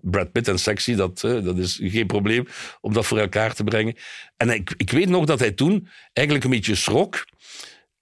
Brad 0.00 0.32
Pitt 0.32 0.48
en 0.48 0.58
sexy, 0.58 0.94
dat, 0.94 1.24
eh, 1.24 1.44
dat 1.44 1.58
is 1.58 1.80
geen 1.82 2.06
probleem 2.06 2.46
om 2.80 2.92
dat 2.92 3.06
voor 3.06 3.18
elkaar 3.18 3.54
te 3.54 3.64
brengen. 3.64 3.94
En 4.36 4.50
ik, 4.50 4.74
ik 4.76 4.90
weet 4.90 5.08
nog 5.08 5.24
dat 5.24 5.38
hij 5.38 5.52
toen 5.52 5.88
eigenlijk 6.12 6.46
een 6.46 6.52
beetje 6.52 6.74
schrok 6.74 7.24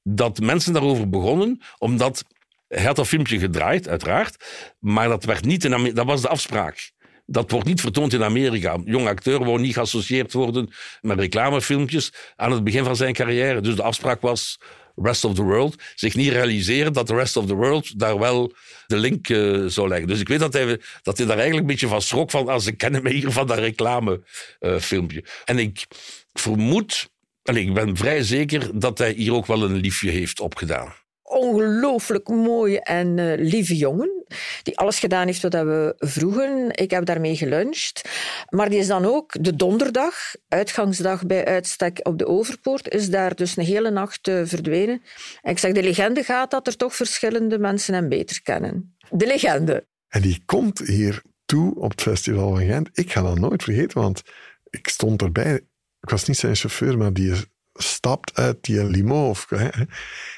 dat 0.02 0.40
mensen 0.40 0.72
daarover 0.72 1.08
begonnen, 1.08 1.60
omdat 1.78 2.24
hij 2.68 2.84
had 2.84 2.96
dat 2.96 3.06
filmpje 3.06 3.38
gedraaid, 3.38 3.88
uiteraard, 3.88 4.44
maar 4.78 5.08
dat, 5.08 5.24
werd 5.24 5.44
niet 5.44 5.64
in 5.64 5.94
dat 5.94 6.06
was 6.06 6.22
de 6.22 6.28
afspraak. 6.28 6.94
Dat 7.26 7.50
wordt 7.50 7.66
niet 7.66 7.80
vertoond 7.80 8.12
in 8.12 8.24
Amerika. 8.24 8.78
Jong 8.84 9.08
acteur 9.08 9.44
wou 9.44 9.60
niet 9.60 9.74
geassocieerd 9.74 10.32
worden 10.32 10.70
met 11.00 11.18
reclamefilmpjes 11.18 12.12
aan 12.36 12.52
het 12.52 12.64
begin 12.64 12.84
van 12.84 12.96
zijn 12.96 13.12
carrière. 13.12 13.60
Dus 13.60 13.74
de 13.74 13.82
afspraak 13.82 14.20
was 14.20 14.58
rest 14.94 15.24
of 15.24 15.34
the 15.34 15.42
world. 15.42 15.82
Zich 15.94 16.14
niet 16.14 16.32
realiseren 16.32 16.92
dat 16.92 17.06
de 17.06 17.14
rest 17.14 17.36
of 17.36 17.46
the 17.46 17.54
world 17.54 17.98
daar 17.98 18.18
wel 18.18 18.52
de 18.86 18.96
link 18.96 19.28
eh, 19.28 19.64
zou 19.66 19.88
leggen. 19.88 20.08
Dus 20.08 20.20
ik 20.20 20.28
weet 20.28 20.38
dat 20.38 20.52
hij, 20.52 20.80
dat 21.02 21.16
hij 21.16 21.26
daar 21.26 21.36
eigenlijk 21.36 21.66
een 21.66 21.72
beetje 21.72 21.88
van 21.88 22.02
schrok 22.02 22.30
van, 22.30 22.48
als 22.48 22.64
ze 22.64 22.72
kennen 22.72 23.02
mij 23.02 23.12
hier 23.12 23.30
van 23.30 23.46
dat 23.46 23.58
reclamefilmpje. 23.58 25.24
en 25.44 25.58
ik 25.58 25.86
vermoed, 26.32 27.10
en 27.42 27.56
ik 27.56 27.74
ben 27.74 27.96
vrij 27.96 28.22
zeker 28.22 28.78
dat 28.78 28.98
hij 28.98 29.12
hier 29.12 29.34
ook 29.34 29.46
wel 29.46 29.62
een 29.62 29.76
liefje 29.76 30.10
heeft 30.10 30.40
opgedaan. 30.40 30.94
Ongelooflijk 31.26 32.28
mooie 32.28 32.80
en 32.80 33.18
eh, 33.18 33.32
lieve 33.36 33.76
jongen. 33.76 34.24
Die 34.62 34.78
alles 34.78 34.98
gedaan 34.98 35.26
heeft 35.26 35.42
wat 35.42 35.52
we 35.52 35.94
vroegen. 35.98 36.68
Ik 36.70 36.90
heb 36.90 37.04
daarmee 37.04 37.36
geluncht. 37.36 38.08
Maar 38.48 38.70
die 38.70 38.78
is 38.78 38.86
dan 38.86 39.04
ook 39.04 39.44
de 39.44 39.56
donderdag, 39.56 40.14
uitgangsdag 40.48 41.26
bij 41.26 41.44
uitstek 41.44 42.00
op 42.02 42.18
de 42.18 42.26
Overpoort, 42.26 42.88
is 42.88 43.10
daar 43.10 43.34
dus 43.34 43.56
een 43.56 43.64
hele 43.64 43.90
nacht 43.90 44.28
eh, 44.28 44.40
verdwenen. 44.44 45.02
En 45.42 45.50
ik 45.50 45.58
zeg, 45.58 45.72
de 45.72 45.82
legende 45.82 46.22
gaat 46.22 46.50
dat 46.50 46.66
er 46.66 46.76
toch 46.76 46.96
verschillende 46.96 47.58
mensen 47.58 47.94
hem 47.94 48.08
beter 48.08 48.42
kennen. 48.42 48.96
De 49.10 49.26
legende. 49.26 49.86
En 50.08 50.22
die 50.22 50.42
komt 50.44 50.78
hier 50.78 51.22
toe 51.44 51.74
op 51.74 51.90
het 51.90 52.02
festival 52.02 52.48
van 52.48 52.66
Gent. 52.66 52.88
Ik 52.92 53.12
ga 53.12 53.22
dat 53.22 53.38
nooit 53.38 53.62
vergeten, 53.62 54.00
want 54.00 54.22
ik 54.70 54.88
stond 54.88 55.22
erbij. 55.22 55.54
Ik 56.00 56.10
was 56.10 56.24
niet 56.24 56.36
zijn 56.36 56.56
chauffeur, 56.56 56.98
maar 56.98 57.12
die 57.12 57.34
stapt 57.74 58.34
uit 58.34 58.56
die 58.60 58.84
limo. 58.84 59.28
Of, 59.28 59.46
hè. 59.48 59.68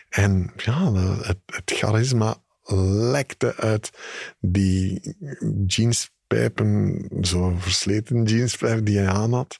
En 0.08 0.52
ja, 0.56 0.92
het, 1.22 1.38
charisma 1.64 2.36
lekte 3.10 3.56
uit 3.56 3.90
die 4.40 5.14
jeanspijpen, 5.66 7.04
zo 7.20 7.54
versleten 7.58 8.24
jeanspijpen 8.24 8.84
die 8.84 8.98
hij 8.98 9.08
aan 9.08 9.32
had. 9.32 9.58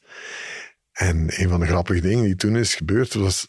En 0.92 1.40
een 1.42 1.48
van 1.48 1.60
de 1.60 1.66
grappige 1.66 2.00
dingen 2.00 2.24
die 2.24 2.36
toen 2.36 2.56
is 2.56 2.74
gebeurd, 2.74 3.14
was, 3.14 3.48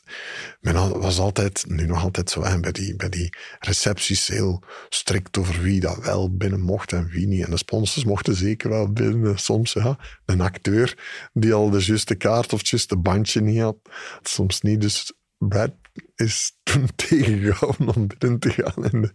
men 0.59 0.99
was 0.99 1.19
altijd, 1.19 1.65
nu 1.67 1.85
nog 1.85 2.03
altijd 2.03 2.29
zo, 2.29 2.43
hè, 2.43 2.59
bij, 2.59 2.71
die, 2.71 2.95
bij 2.95 3.09
die 3.09 3.33
recepties 3.59 4.27
heel 4.27 4.63
strikt 4.89 5.37
over 5.37 5.61
wie 5.61 5.79
dat 5.79 5.97
wel 5.97 6.35
binnen 6.35 6.61
mocht 6.61 6.93
en 6.93 7.07
wie 7.07 7.27
niet. 7.27 7.45
En 7.45 7.51
de 7.51 7.57
sponsors 7.57 8.05
mochten 8.05 8.35
zeker 8.35 8.69
wel 8.69 8.91
binnen. 8.91 9.39
Soms, 9.39 9.73
ja, 9.73 9.97
een 10.25 10.41
acteur 10.41 10.97
die 11.33 11.53
al 11.53 11.69
de 11.69 11.85
juiste 11.85 12.15
kaart 12.15 12.53
of 12.53 12.59
het 12.59 12.69
juiste 12.69 12.97
bandje 12.97 13.41
niet 13.41 13.61
had, 13.61 13.77
soms 14.21 14.61
niet. 14.61 14.81
Dus 14.81 15.13
Brad 15.37 15.73
is 16.15 16.57
toen 16.63 16.87
tegengehouden 17.07 17.95
om 17.95 18.07
binnen 18.17 18.39
te 18.39 18.49
gaan 18.49 18.91
in 18.91 19.01
de, 19.01 19.11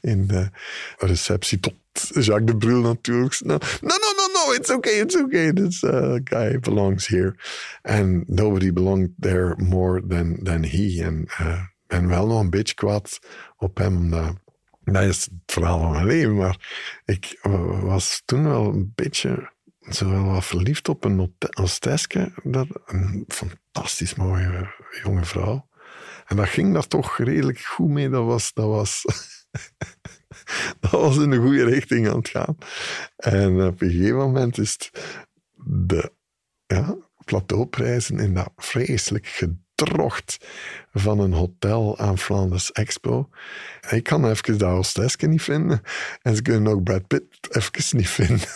in 0.00 0.26
de 0.26 0.50
receptie 0.98 1.60
tot 1.60 1.74
Jacques 1.92 2.46
de 2.46 2.56
Brul 2.56 2.80
natuurlijk. 2.80 3.40
No, 3.40 3.58
no, 3.80 3.96
no, 4.16 4.26
no, 4.32 4.52
it's 4.54 4.70
okay, 4.70 5.00
it's 5.00 5.16
okay. 5.16 5.52
This 5.52 5.82
uh, 5.82 6.18
guy 6.24 6.58
belongs 6.58 7.06
here. 7.06 7.34
And 7.82 8.28
nobody 8.28 8.72
belonged 8.72 9.10
there 9.20 9.54
more 9.56 10.06
than, 10.08 10.38
than 10.42 10.62
he. 10.64 11.02
En 11.02 11.28
uh, 11.88 12.06
wel 12.06 12.26
nog 12.26 12.40
een 12.40 12.50
beetje 12.50 12.74
kwaad 12.74 13.18
op 13.56 13.78
hem, 13.78 14.10
dat 14.92 15.02
is 15.02 15.24
het 15.24 15.32
verhaal 15.46 15.78
van 15.78 15.90
mijn 15.90 16.06
leven. 16.06 16.36
Maar 16.36 16.56
ik 17.04 17.38
uh, 17.42 17.82
was 17.82 18.22
toen 18.24 18.44
wel 18.44 18.64
een 18.64 18.92
beetje 18.94 19.50
zo 19.90 20.10
wel 20.10 20.24
wat 20.24 20.44
verliefd 20.44 20.88
op 20.88 21.04
een 21.04 21.34
hostesske. 21.50 22.32
Dat, 22.42 22.66
een 22.86 23.24
fantastisch 23.28 24.14
mooie 24.14 24.74
jonge 25.02 25.24
vrouw. 25.24 25.67
En 26.28 26.36
dat 26.36 26.48
ging 26.48 26.72
daar 26.72 26.86
toch 26.86 27.18
redelijk 27.18 27.60
goed 27.60 27.88
mee. 27.88 28.08
Dat 28.08 28.24
was, 28.24 28.52
dat 28.52 28.66
was, 28.66 29.04
dat 30.80 30.90
was 30.90 31.16
in 31.16 31.30
de 31.30 31.36
goede 31.36 31.64
richting 31.64 32.08
aan 32.08 32.16
het 32.16 32.28
gaan. 32.28 32.56
En 33.16 33.66
op 33.66 33.80
een 33.80 33.90
gegeven 33.90 34.16
moment 34.16 34.58
is 34.58 34.90
de 35.54 36.12
ja, 36.66 36.96
plateauprijzen 37.24 38.18
in 38.18 38.34
dat 38.34 38.52
vreselijk 38.56 39.26
gedrocht 39.26 40.46
van 40.92 41.20
een 41.20 41.32
hotel 41.32 41.98
aan 41.98 42.18
Flanders 42.18 42.72
Expo. 42.72 43.28
Ik 43.90 44.02
kan 44.02 44.30
even 44.30 44.58
dat 44.58 44.70
hostesske 44.70 45.26
niet 45.26 45.42
vinden. 45.42 45.80
En 46.22 46.36
ze 46.36 46.42
kunnen 46.42 46.72
ook 46.72 46.82
Brad 46.82 47.06
Pitt 47.06 47.48
even 47.50 47.96
niet 47.96 48.08
vinden. 48.08 48.48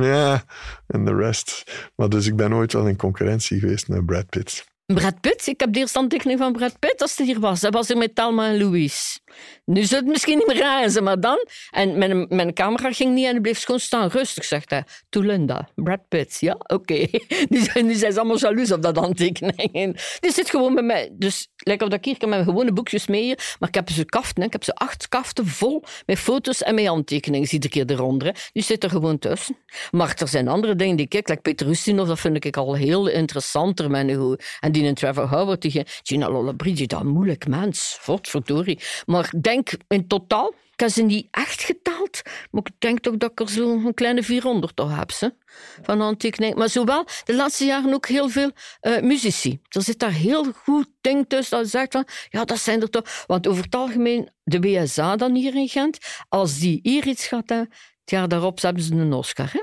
ja, 0.12 0.44
en 0.86 1.04
de 1.04 1.14
rest. 1.14 1.72
Maar 1.96 2.08
dus 2.08 2.26
ik 2.26 2.36
ben 2.36 2.54
ooit 2.54 2.72
wel 2.72 2.86
in 2.86 2.96
concurrentie 2.96 3.58
geweest 3.58 3.88
met 3.88 4.06
Brad 4.06 4.28
Pitt. 4.28 4.73
Brad 4.86 5.20
Pitt, 5.20 5.46
ik 5.46 5.60
heb 5.60 5.72
de 5.72 5.78
eerste 5.78 5.98
handtekening 5.98 6.38
van 6.38 6.52
Brad 6.52 6.78
Pitt 6.78 7.02
als 7.02 7.16
hij 7.16 7.26
hier 7.26 7.40
was. 7.40 7.60
Hij 7.60 7.70
was 7.70 7.90
er 7.90 7.96
met 7.96 8.14
Thelma 8.14 8.48
en 8.48 8.58
Louise. 8.58 9.18
Nu 9.64 9.82
zou 9.82 10.00
het 10.02 10.10
misschien 10.10 10.38
niet 10.38 10.46
meer 10.46 10.56
reizen, 10.56 11.02
maar 11.04 11.20
dan... 11.20 11.46
En 11.70 11.98
mijn, 11.98 12.26
mijn 12.28 12.54
camera 12.54 12.92
ging 12.92 13.14
niet 13.14 13.26
en 13.26 13.42
bleef 13.42 13.64
gewoon 13.64 13.80
staan. 13.80 14.08
Rustig, 14.08 14.44
zegt 14.44 14.70
hij. 14.70 14.84
Linda, 15.10 15.68
Brad 15.74 16.08
Pitt. 16.08 16.36
Ja, 16.40 16.56
oké. 16.66 17.06
Zijn- 17.50 17.86
nu 17.86 17.94
zijn 17.94 18.12
ze 18.12 18.18
allemaal 18.18 18.38
jaloers 18.38 18.72
op 18.72 18.82
dat 18.82 18.96
handtekening. 18.96 19.72
En 19.72 19.96
Die 20.20 20.32
zit 20.32 20.50
gewoon 20.50 20.74
bij 20.74 20.82
mij. 20.82 21.10
Dus, 21.12 21.48
lijkt 21.56 21.82
op 21.82 21.90
dat 21.90 22.06
ik 22.06 22.20
heb 22.20 22.28
mijn 22.28 22.44
gewone 22.44 22.72
boekjes 22.72 23.06
mee 23.06 23.34
maar 23.58 23.68
ik 23.68 23.74
heb 23.74 23.90
ze 23.90 24.04
kaften. 24.04 24.40
hè. 24.40 24.46
Ik 24.46 24.52
heb 24.52 24.64
ze 24.64 24.74
acht 24.74 25.08
kaften 25.08 25.46
vol 25.46 25.82
met 26.06 26.18
foto's 26.18 26.62
en 26.62 26.74
met 26.74 26.86
handtekeningen. 26.86 27.48
Iedere 27.52 27.72
keer 27.72 27.90
eronder. 27.90 28.48
Die 28.52 28.62
zit 28.62 28.84
er 28.84 28.90
gewoon 28.90 29.18
tussen. 29.18 29.56
Maar 29.90 30.14
er 30.18 30.28
zijn 30.28 30.48
andere 30.48 30.76
dingen 30.76 30.96
die 30.96 31.04
ik 31.04 31.10
kijk, 31.10 31.28
like 31.28 31.40
Peter 31.40 31.68
Ustinov, 31.68 32.08
dat 32.08 32.20
vind 32.20 32.44
ik 32.44 32.56
al 32.56 32.74
heel 32.74 33.06
interessanter. 33.06 33.90
mijn. 33.90 34.38
En 34.60 34.72
die 34.72 34.86
een 34.86 34.94
Trevor 34.94 35.28
Howard, 35.28 35.62
die 35.62 35.82
Gina 36.02 36.30
Lollobrigida, 36.30 36.96
dat 36.96 37.06
moeilijk 37.06 37.46
mens. 37.48 37.98
Verdorie. 38.22 38.78
Maar 39.06 39.23
ik 39.32 39.42
denk 39.42 39.70
in 39.88 40.06
totaal, 40.06 40.54
ik 40.72 40.80
heb 40.80 40.90
ze 40.90 41.02
niet 41.02 41.28
echt 41.30 41.62
geteld, 41.62 42.22
maar 42.50 42.62
ik 42.64 42.72
denk 42.78 43.00
toch 43.00 43.16
dat 43.16 43.30
ik 43.30 43.40
er 43.40 43.48
zo'n 43.48 43.94
kleine 43.94 44.22
400 44.22 44.76
toch 44.76 44.96
heb. 44.96 45.10
Ze, 45.10 45.34
van 45.82 46.00
handtekeningen. 46.00 46.58
Maar 46.58 46.68
zowel 46.68 47.06
de 47.24 47.34
laatste 47.34 47.64
jaren 47.64 47.94
ook 47.94 48.06
heel 48.06 48.28
veel 48.28 48.50
eh, 48.80 49.02
muzici. 49.02 49.60
Er 49.68 49.82
zit 49.82 49.98
daar 49.98 50.12
heel 50.12 50.52
goed 50.52 50.88
ding 51.00 51.24
tussen 51.28 51.58
dat 51.58 51.68
zegt 51.68 51.92
van, 51.92 52.06
ja, 52.28 52.44
dat 52.44 52.58
zijn 52.58 52.80
er 52.80 52.90
toch... 52.90 53.24
Want 53.26 53.46
over 53.46 53.64
het 53.64 53.74
algemeen, 53.74 54.28
de 54.44 54.60
WSA 54.60 55.16
dan 55.16 55.34
hier 55.34 55.54
in 55.54 55.68
Gent, 55.68 55.98
als 56.28 56.58
die 56.58 56.80
hier 56.82 57.06
iets 57.06 57.26
gaat, 57.26 57.48
hè, 57.48 57.58
het 57.58 58.10
jaar 58.10 58.28
daarop 58.28 58.60
hebben 58.60 58.82
ze 58.82 58.94
een 58.94 59.12
Oscar, 59.12 59.52
hè? 59.52 59.62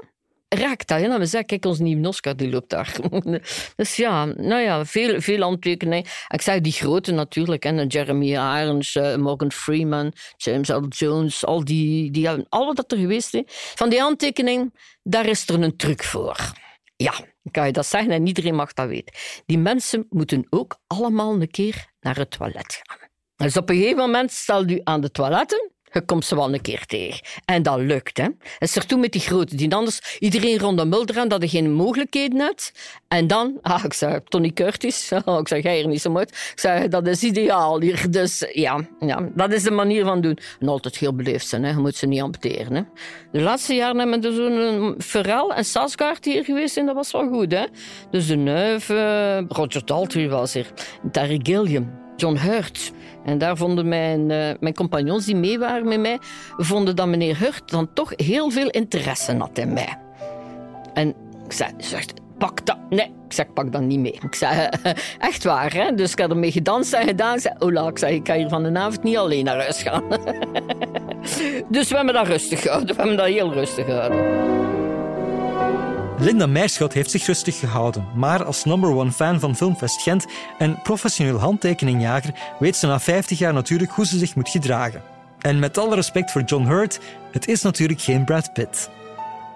Raakt 0.60 0.88
dat. 0.88 1.00
Hè? 1.00 1.08
Dan 1.08 1.20
we 1.20 1.25
zeggen, 1.25 1.50
kijk, 1.50 1.65
onze 1.65 1.84
nieuwe 1.84 2.08
Oscar 2.08 2.36
die 2.36 2.50
loopt 2.50 2.70
daar. 2.70 2.96
dus 3.75 3.96
ja, 3.96 4.25
nou 4.25 4.62
ja, 4.62 4.86
veel, 4.86 5.22
veel. 5.22 5.58
Ik 6.27 6.41
zeg 6.41 6.62
die 6.62 6.72
grote 6.72 7.12
natuurlijk, 7.12 7.63
hè? 7.63 7.86
Jeremy 7.88 8.31
Irons, 8.31 8.96
eh, 8.96 9.15
Morgan 9.15 9.51
Freeman, 9.51 10.13
James 10.38 10.70
Earl 10.70 10.88
Jones, 10.88 11.46
al 11.46 11.63
die, 11.63 12.12
die 12.12 12.29
alle 12.29 12.74
dat 12.74 12.91
er 12.91 12.98
geweest. 12.98 13.31
Hè? 13.31 13.41
Van 13.48 13.89
die 13.89 14.00
handtekening, 14.00 14.74
daar 15.03 15.25
is 15.25 15.48
er 15.50 15.62
een 15.62 15.75
truc 15.75 16.03
voor. 16.03 16.38
Ja, 16.96 17.13
kan 17.51 17.65
je 17.65 17.72
dat 17.72 17.86
zeggen 17.86 18.12
en 18.12 18.27
iedereen 18.27 18.55
mag 18.55 18.74
dat 18.74 18.88
weten. 18.88 19.15
Die 19.46 19.58
mensen 19.58 20.05
moeten 20.10 20.48
ook 20.50 20.77
allemaal 20.88 21.34
een 21.34 21.51
keer 21.51 21.86
naar 22.00 22.17
het 22.17 22.31
toilet 22.31 22.81
gaan. 22.84 23.10
Dus 23.36 23.58
op 23.58 23.70
een 23.70 23.75
gegeven 23.75 23.98
moment 23.98 24.31
stel 24.31 24.67
je 24.67 24.81
aan 24.84 25.01
de 25.01 25.12
toiletten 25.12 25.72
je 25.91 26.01
komt 26.01 26.25
ze 26.25 26.36
wel 26.36 26.53
een 26.53 26.62
keer 26.62 26.86
tegen. 26.86 27.19
En 27.45 27.63
dat 27.63 27.79
lukt, 27.79 28.17
hè. 28.17 28.27
Is 28.60 28.75
er 28.75 28.86
toen 28.86 29.00
met 29.00 29.12
die 29.12 29.21
grote, 29.21 29.55
die 29.55 29.75
anders 29.75 30.17
iedereen 30.19 30.60
rond 30.60 30.77
de 30.77 30.86
mulder 30.86 31.29
dat 31.29 31.41
je 31.41 31.48
geen 31.48 31.74
mogelijkheden 31.74 32.39
hebt. 32.39 32.71
En 33.07 33.27
dan, 33.27 33.57
ah, 33.62 33.83
ik 33.83 33.93
zei, 33.93 34.19
Tony 34.27 34.51
Curtis, 34.51 35.12
oh, 35.25 35.39
ik 35.39 35.48
zeg, 35.48 35.63
jij 35.63 35.75
hier 35.75 35.88
niet 35.88 36.01
zo 36.01 36.12
mooi. 36.12 36.25
Ik 36.25 36.60
zei, 36.60 36.88
dat 36.88 37.07
is 37.07 37.24
ideaal 37.24 37.81
hier. 37.81 38.12
Dus 38.12 38.50
ja, 38.53 38.88
ja, 39.00 39.29
dat 39.36 39.51
is 39.51 39.63
de 39.63 39.71
manier 39.71 40.05
van 40.05 40.21
doen. 40.21 40.38
En 40.60 40.67
altijd 40.67 40.98
heel 40.98 41.15
beleefd 41.15 41.48
zijn, 41.48 41.63
hè. 41.63 41.69
je 41.69 41.77
moet 41.77 41.95
ze 41.95 42.05
niet 42.05 42.21
amputeren. 42.21 42.75
Hè. 42.75 42.81
De 43.31 43.41
laatste 43.41 43.74
jaren 43.74 43.98
hebben 43.98 44.21
we 44.21 44.33
zo'n 44.33 44.95
Ferrell 44.98 45.48
en 45.55 45.65
Sasgaard 45.65 46.25
hier 46.25 46.43
geweest 46.43 46.77
en 46.77 46.86
dat 46.86 46.95
was 46.95 47.12
wel 47.12 47.27
goed, 47.27 47.51
hè. 47.51 47.65
Dus 48.12 48.27
de 48.27 48.36
Neuve, 48.36 49.45
Roger 49.48 49.86
Daltrey 49.86 50.29
was 50.29 50.55
er, 50.55 50.67
Terry 51.12 51.39
Gilliam. 51.43 52.00
John 52.21 52.38
Hurt. 52.38 52.91
En 53.25 53.38
daar 53.38 53.58
vonden 53.58 53.88
mijn, 53.88 54.30
uh, 54.30 54.50
mijn 54.60 54.74
compagnons 54.74 55.25
die 55.25 55.36
mee 55.36 55.60
waren 55.60 55.88
met 55.88 56.00
mij, 56.00 56.20
vonden 56.58 56.96
dat 56.96 57.08
meneer 57.08 57.40
Hurt 57.40 57.72
dan 57.72 57.94
toch 57.94 58.13
heel 58.16 58.50
veel 58.50 58.70
interesse 58.70 59.36
had 59.38 59.58
in 59.58 59.74
mij. 59.74 59.98
En 60.94 61.08
ik 61.46 61.51
zei, 61.51 61.72
zegt, 61.78 62.13
pak 62.38 62.66
dat. 62.66 62.78
Nee, 62.90 63.06
ik 63.06 63.34
zeg, 63.34 63.54
pak 63.54 63.72
dat 63.72 63.82
niet 63.82 64.00
mee. 64.00 64.20
Ik 64.22 64.36
zei, 64.36 64.70
echt 65.20 65.44
waar, 65.44 65.74
hè? 65.74 65.94
Dus 65.96 66.12
ik 66.12 66.20
had 66.20 66.30
ermee 66.30 66.51
gedanst 66.51 66.94
en 66.94 67.08
gedaan. 67.08 67.36
Ik 67.36 67.42
zei, 67.42 67.56
Ola, 67.60 67.88
ik 67.88 67.98
zei, 67.98 68.16
ik 68.16 68.24
kan 68.24 68.36
hier 68.36 68.50
van 68.50 68.63
de 68.63 68.80
avond 68.80 69.04
niet 69.04 69.18
alleen 69.18 69.46
naar 69.46 69.58
huis 69.58 69.82
gaan. 69.82 70.04
dus 71.70 71.90
we 71.90 71.96
hebben 71.96 72.13
dat 72.13 72.28
rustig 72.28 72.62
gehouden. 72.62 72.96
We 72.96 73.01
hebben 73.01 73.18
dat 73.18 73.28
heel 73.28 73.54
rustig 73.54 73.86
gehouden. 73.86 74.50
Linda 76.22 76.46
Meerschot 76.46 76.94
heeft 76.94 77.12
zich 77.12 77.25
rustig 77.25 77.60
gehouden, 77.60 78.06
maar 78.16 78.46
als 78.46 78.63
number 78.63 78.90
one 78.90 79.12
fan 79.12 79.40
van 79.40 79.56
Filmfest 79.56 80.01
Gent 80.01 80.25
en 80.58 80.82
professioneel 80.82 81.38
handtekeningjager 81.38 82.34
weet 82.60 82.75
ze 82.75 82.88
na 82.88 83.00
50 83.00 83.38
jaar 83.40 83.54
natuurlijk 83.54 83.92
hoe 83.92 84.06
ze 84.06 84.18
zich 84.18 84.36
moet 84.36 84.50
gedragen. 84.50 85.01
En 85.40 85.60
met 85.60 85.78
alle 85.78 85.96
respect 85.96 86.32
voor 86.32 86.42
John 86.42 86.66
Hurt, 86.66 87.00
het 87.32 87.48
is 87.48 87.62
natuurlijk 87.62 88.01
geen 88.01 88.24
Brad 88.24 88.54
Pitt. 88.54 88.90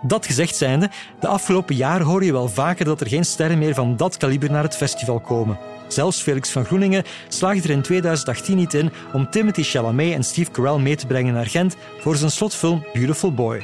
Dat 0.02 0.26
gezegd 0.26 0.56
zijnde, 0.56 0.90
de 1.20 1.28
afgelopen 1.28 1.76
jaren 1.76 2.06
hoor 2.06 2.24
je 2.24 2.32
wel 2.32 2.50
vaker 2.50 2.86
dat 2.86 3.02
er 3.02 3.08
geen 3.08 3.26
sterren 3.26 3.58
meer 3.58 3.74
van 3.74 3.98
dat 3.98 4.18
kaliber 4.18 4.52
naar 4.52 4.64
het 4.64 4.76
festival 4.76 5.20
komen. 5.20 5.58
Zelfs 5.88 6.22
Felix 6.22 6.50
van 6.50 6.66
Groeningen 6.66 7.04
slaagde 7.28 7.68
er 7.68 7.76
in 7.76 7.82
2018 7.82 8.56
niet 8.56 8.74
in 8.74 8.92
om 9.14 9.30
Timothy 9.30 9.64
Chalamet 9.64 10.14
en 10.14 10.24
Steve 10.24 10.52
Carell 10.52 10.78
mee 10.78 10.96
te 10.96 11.08
brengen 11.08 11.34
naar 11.34 11.48
Gent 11.48 11.76
voor 12.00 12.16
zijn 12.16 12.32
slotfilm 12.32 12.86
Beautiful 12.94 13.34
Boy. 13.34 13.64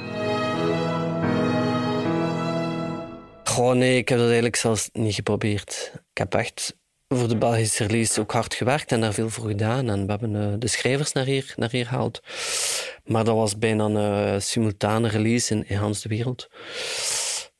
Goh, 3.51 3.73
nee, 3.73 3.97
ik 3.97 4.09
heb 4.09 4.17
dat 4.17 4.27
eigenlijk 4.27 4.55
zelfs 4.55 4.89
niet 4.93 5.15
geprobeerd. 5.15 5.91
Ik 5.93 6.17
heb 6.17 6.33
echt 6.33 6.77
voor 7.07 7.27
de 7.27 7.37
Belgische 7.37 7.85
release 7.85 8.21
ook 8.21 8.31
hard 8.31 8.53
gewerkt 8.53 8.91
en 8.91 9.01
daar 9.01 9.13
veel 9.13 9.29
voor 9.29 9.47
gedaan. 9.47 9.89
En 9.89 10.05
we 10.05 10.11
hebben 10.11 10.33
uh, 10.33 10.53
de 10.59 10.67
schrijvers 10.67 11.11
naar 11.11 11.25
hier, 11.25 11.53
naar 11.55 11.69
hier 11.71 11.85
gehaald. 11.85 12.21
Maar 13.03 13.23
dat 13.23 13.35
was 13.35 13.57
bijna 13.57 13.83
een 13.83 14.33
uh, 14.33 14.39
simultane 14.39 15.07
release 15.07 15.53
in, 15.53 15.67
in 15.67 15.77
Hans 15.77 16.01
de 16.01 16.09
Wereld. 16.09 16.49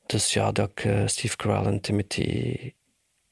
Dus 0.06 0.32
ja, 0.32 0.52
dat 0.52 0.70
ik 0.70 0.84
uh, 0.84 1.06
Steve 1.06 1.36
Carell 1.36 1.64
en 1.64 1.80
Timothy 1.80 2.72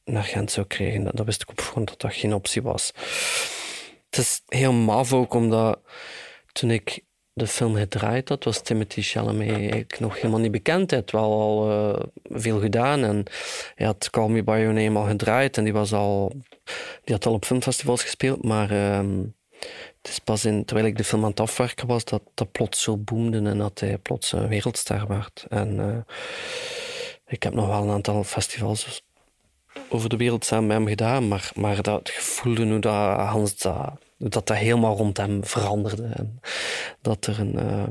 naar 0.04 0.24
Gent 0.24 0.50
zou 0.50 0.66
krijgen, 0.66 1.04
dat, 1.04 1.16
dat 1.16 1.26
wist 1.26 1.42
ik 1.42 1.50
op 1.50 1.86
dat 1.86 2.00
dat 2.00 2.14
geen 2.14 2.34
optie 2.34 2.62
was. 2.62 2.92
Het 4.10 4.18
is 4.18 4.42
heel 4.46 4.72
maf 4.72 5.12
ook, 5.12 5.34
omdat 5.34 5.78
toen 6.52 6.70
ik 6.70 7.04
de 7.40 7.46
film 7.46 7.74
gedraaid 7.74 8.28
had, 8.28 8.44
was 8.44 8.62
Timothy 8.62 9.02
Chalamet 9.02 10.00
nog 10.00 10.14
helemaal 10.14 10.40
niet 10.40 10.50
bekend. 10.50 10.90
Hij 10.90 10.98
had 10.98 11.10
wel 11.10 11.32
al 11.32 11.70
uh, 11.70 12.02
veel 12.30 12.60
gedaan 12.60 13.04
en 13.04 13.24
hij 13.74 13.86
had 13.86 14.10
Call 14.10 14.28
Me 14.28 14.42
By 14.42 14.58
Your 14.58 14.72
Name 14.72 14.98
al 14.98 15.06
gedraaid 15.06 15.56
en 15.56 15.64
die, 15.64 15.72
was 15.72 15.92
al, 15.92 16.32
die 17.04 17.14
had 17.14 17.26
al 17.26 17.32
op 17.32 17.44
filmfestivals 17.44 18.02
gespeeld, 18.02 18.44
maar 18.44 18.72
uh, 18.72 18.98
het 20.02 20.10
is 20.10 20.18
pas 20.18 20.44
in, 20.44 20.64
terwijl 20.64 20.86
ik 20.86 20.96
de 20.96 21.04
film 21.04 21.24
aan 21.24 21.30
het 21.30 21.40
afwerken 21.40 21.86
was, 21.86 22.04
dat 22.04 22.22
dat 22.34 22.52
plots 22.52 22.82
zo 22.82 22.96
boomde 22.96 23.50
en 23.50 23.58
dat 23.58 23.80
hij 23.80 23.98
plots 23.98 24.32
een 24.32 24.48
wereldster 24.48 25.06
werd. 25.06 25.46
En 25.48 25.76
uh, 25.76 25.96
ik 27.26 27.42
heb 27.42 27.54
nog 27.54 27.66
wel 27.66 27.82
een 27.82 27.90
aantal 27.90 28.24
festivals 28.24 29.02
over 29.88 30.08
de 30.08 30.16
wereld 30.16 30.44
samen 30.44 30.66
met 30.66 30.76
hem 30.76 30.86
gedaan, 30.86 31.28
maar, 31.28 31.50
maar 31.54 31.82
dat 31.82 32.10
gevoelde 32.10 32.66
hoe 32.66 32.78
dat 32.78 33.18
Hans 33.18 33.56
dat 33.56 33.98
dat 34.20 34.46
dat 34.46 34.56
helemaal 34.56 34.96
rond 34.96 35.16
hem 35.16 35.44
veranderde. 35.44 36.02
En 36.12 36.40
dat 37.00 37.26
er, 37.26 37.40
een, 37.40 37.54
uh, 37.54 37.82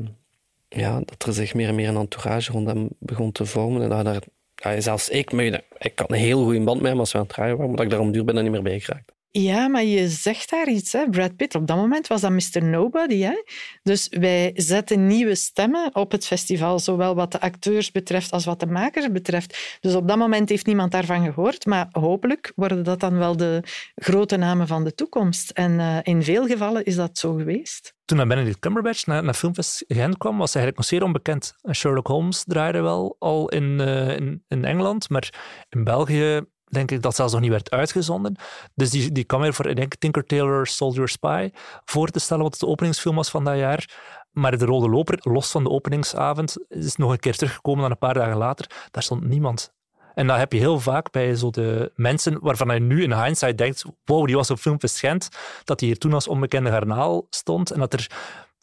ja, 0.67 1.01
dat 1.05 1.23
er 1.27 1.33
zich 1.33 1.53
meer 1.53 1.67
en 1.67 1.75
meer 1.75 1.87
een 1.87 1.97
entourage 1.97 2.51
rond 2.51 2.67
hem 2.67 2.87
begon 2.99 3.31
te 3.31 3.45
vormen. 3.45 3.81
En 3.81 3.89
dat 3.89 4.05
daar, 4.05 4.21
ja, 4.55 4.81
zelfs 4.81 5.09
ik, 5.09 5.31
ik 5.77 5.99
had 5.99 6.11
een 6.11 6.17
heel 6.17 6.43
goede 6.43 6.61
band 6.61 6.81
met 6.81 6.91
hem 6.91 6.99
als 6.99 7.11
we 7.11 7.17
aan 7.17 7.23
het 7.23 7.33
draaien 7.33 7.57
waren, 7.57 7.67
maar 7.67 7.77
dat 7.77 7.85
ik 7.85 7.91
daar 7.91 8.01
om 8.01 8.11
duur 8.11 8.25
ben 8.25 8.43
niet 8.43 8.51
meer 8.51 8.61
bij 8.61 8.79
geraakt. 8.79 9.11
Ja, 9.31 9.67
maar 9.67 9.83
je 9.83 10.07
zegt 10.07 10.49
daar 10.49 10.69
iets, 10.69 10.91
hè? 10.91 11.09
Brad 11.09 11.35
Pitt. 11.35 11.55
Op 11.55 11.67
dat 11.67 11.77
moment 11.77 12.07
was 12.07 12.21
dat 12.21 12.31
Mr. 12.31 12.63
Nobody. 12.63 13.21
Hè? 13.21 13.43
Dus 13.83 14.07
wij 14.09 14.51
zetten 14.55 15.07
nieuwe 15.07 15.35
stemmen 15.35 15.95
op 15.95 16.11
het 16.11 16.25
festival, 16.25 16.79
zowel 16.79 17.15
wat 17.15 17.31
de 17.31 17.41
acteurs 17.41 17.91
betreft 17.91 18.31
als 18.31 18.45
wat 18.45 18.59
de 18.59 18.65
makers 18.65 19.11
betreft. 19.11 19.77
Dus 19.79 19.95
op 19.95 20.07
dat 20.07 20.17
moment 20.17 20.49
heeft 20.49 20.65
niemand 20.65 20.91
daarvan 20.91 21.23
gehoord, 21.23 21.65
maar 21.65 21.87
hopelijk 21.91 22.51
worden 22.55 22.83
dat 22.83 22.99
dan 22.99 23.17
wel 23.17 23.37
de 23.37 23.63
grote 23.95 24.37
namen 24.37 24.67
van 24.67 24.83
de 24.83 24.93
toekomst. 24.93 25.49
En 25.49 25.71
uh, 25.71 25.97
in 26.01 26.23
veel 26.23 26.47
gevallen 26.47 26.85
is 26.85 26.95
dat 26.95 27.17
zo 27.17 27.33
geweest. 27.33 27.97
Toen 28.05 28.27
Benedict 28.27 28.59
Cumberbatch 28.59 29.05
naar, 29.05 29.23
naar 29.23 29.33
Filmfest 29.33 29.83
Gent 29.87 30.17
kwam, 30.17 30.37
was 30.37 30.53
hij 30.53 30.63
eigenlijk 30.63 30.77
nog 30.77 30.85
zeer 30.85 31.03
onbekend. 31.03 31.55
Sherlock 31.71 32.07
Holmes 32.07 32.43
draaide 32.43 32.81
wel 32.81 33.15
al 33.19 33.49
in, 33.49 33.79
uh, 33.81 34.15
in, 34.15 34.43
in 34.47 34.65
Engeland, 34.65 35.09
maar 35.09 35.33
in 35.69 35.83
België 35.83 36.41
denk 36.69 36.91
ik 36.91 37.01
dat 37.01 37.15
zelfs 37.15 37.33
nog 37.33 37.41
niet 37.41 37.49
werd 37.49 37.71
uitgezonden. 37.71 38.35
Dus 38.75 38.89
die, 38.89 39.11
die 39.11 39.23
kwam 39.23 39.41
weer 39.41 39.53
voor, 39.53 39.75
denk, 39.75 39.95
Tinker 39.95 40.25
Tailor 40.25 40.67
Soldier 40.67 41.09
Spy 41.09 41.49
voor 41.85 42.07
te 42.07 42.19
stellen, 42.19 42.43
wat 42.43 42.59
de 42.59 42.67
openingsfilm 42.67 43.15
was 43.15 43.29
van 43.29 43.43
dat 43.43 43.57
jaar. 43.57 43.97
Maar 44.31 44.57
de 44.57 44.65
Rode 44.65 44.89
Loper, 44.89 45.17
los 45.21 45.51
van 45.51 45.63
de 45.63 45.69
openingsavond, 45.69 46.57
is 46.67 46.95
nog 46.95 47.11
een 47.11 47.19
keer 47.19 47.35
teruggekomen 47.35 47.81
dan 47.81 47.91
een 47.91 47.97
paar 47.97 48.13
dagen 48.13 48.37
later. 48.37 48.87
Daar 48.91 49.03
stond 49.03 49.27
niemand. 49.27 49.73
En 50.13 50.27
dat 50.27 50.37
heb 50.37 50.53
je 50.53 50.59
heel 50.59 50.79
vaak 50.79 51.11
bij 51.11 51.35
zo 51.35 51.49
de 51.49 51.91
mensen 51.95 52.39
waarvan 52.41 52.73
je 52.73 52.79
nu 52.79 53.03
in 53.03 53.23
hindsight 53.23 53.57
denkt, 53.57 53.83
wow, 54.05 54.25
die 54.25 54.35
was 54.35 54.51
op 54.51 54.59
Gent, 54.79 55.29
dat 55.63 55.79
die 55.79 55.87
hier 55.87 55.97
toen 55.97 56.13
als 56.13 56.27
onbekende 56.27 56.69
garnaal 56.69 57.27
stond 57.29 57.71
en 57.71 57.79
dat 57.79 57.93
er 57.93 58.07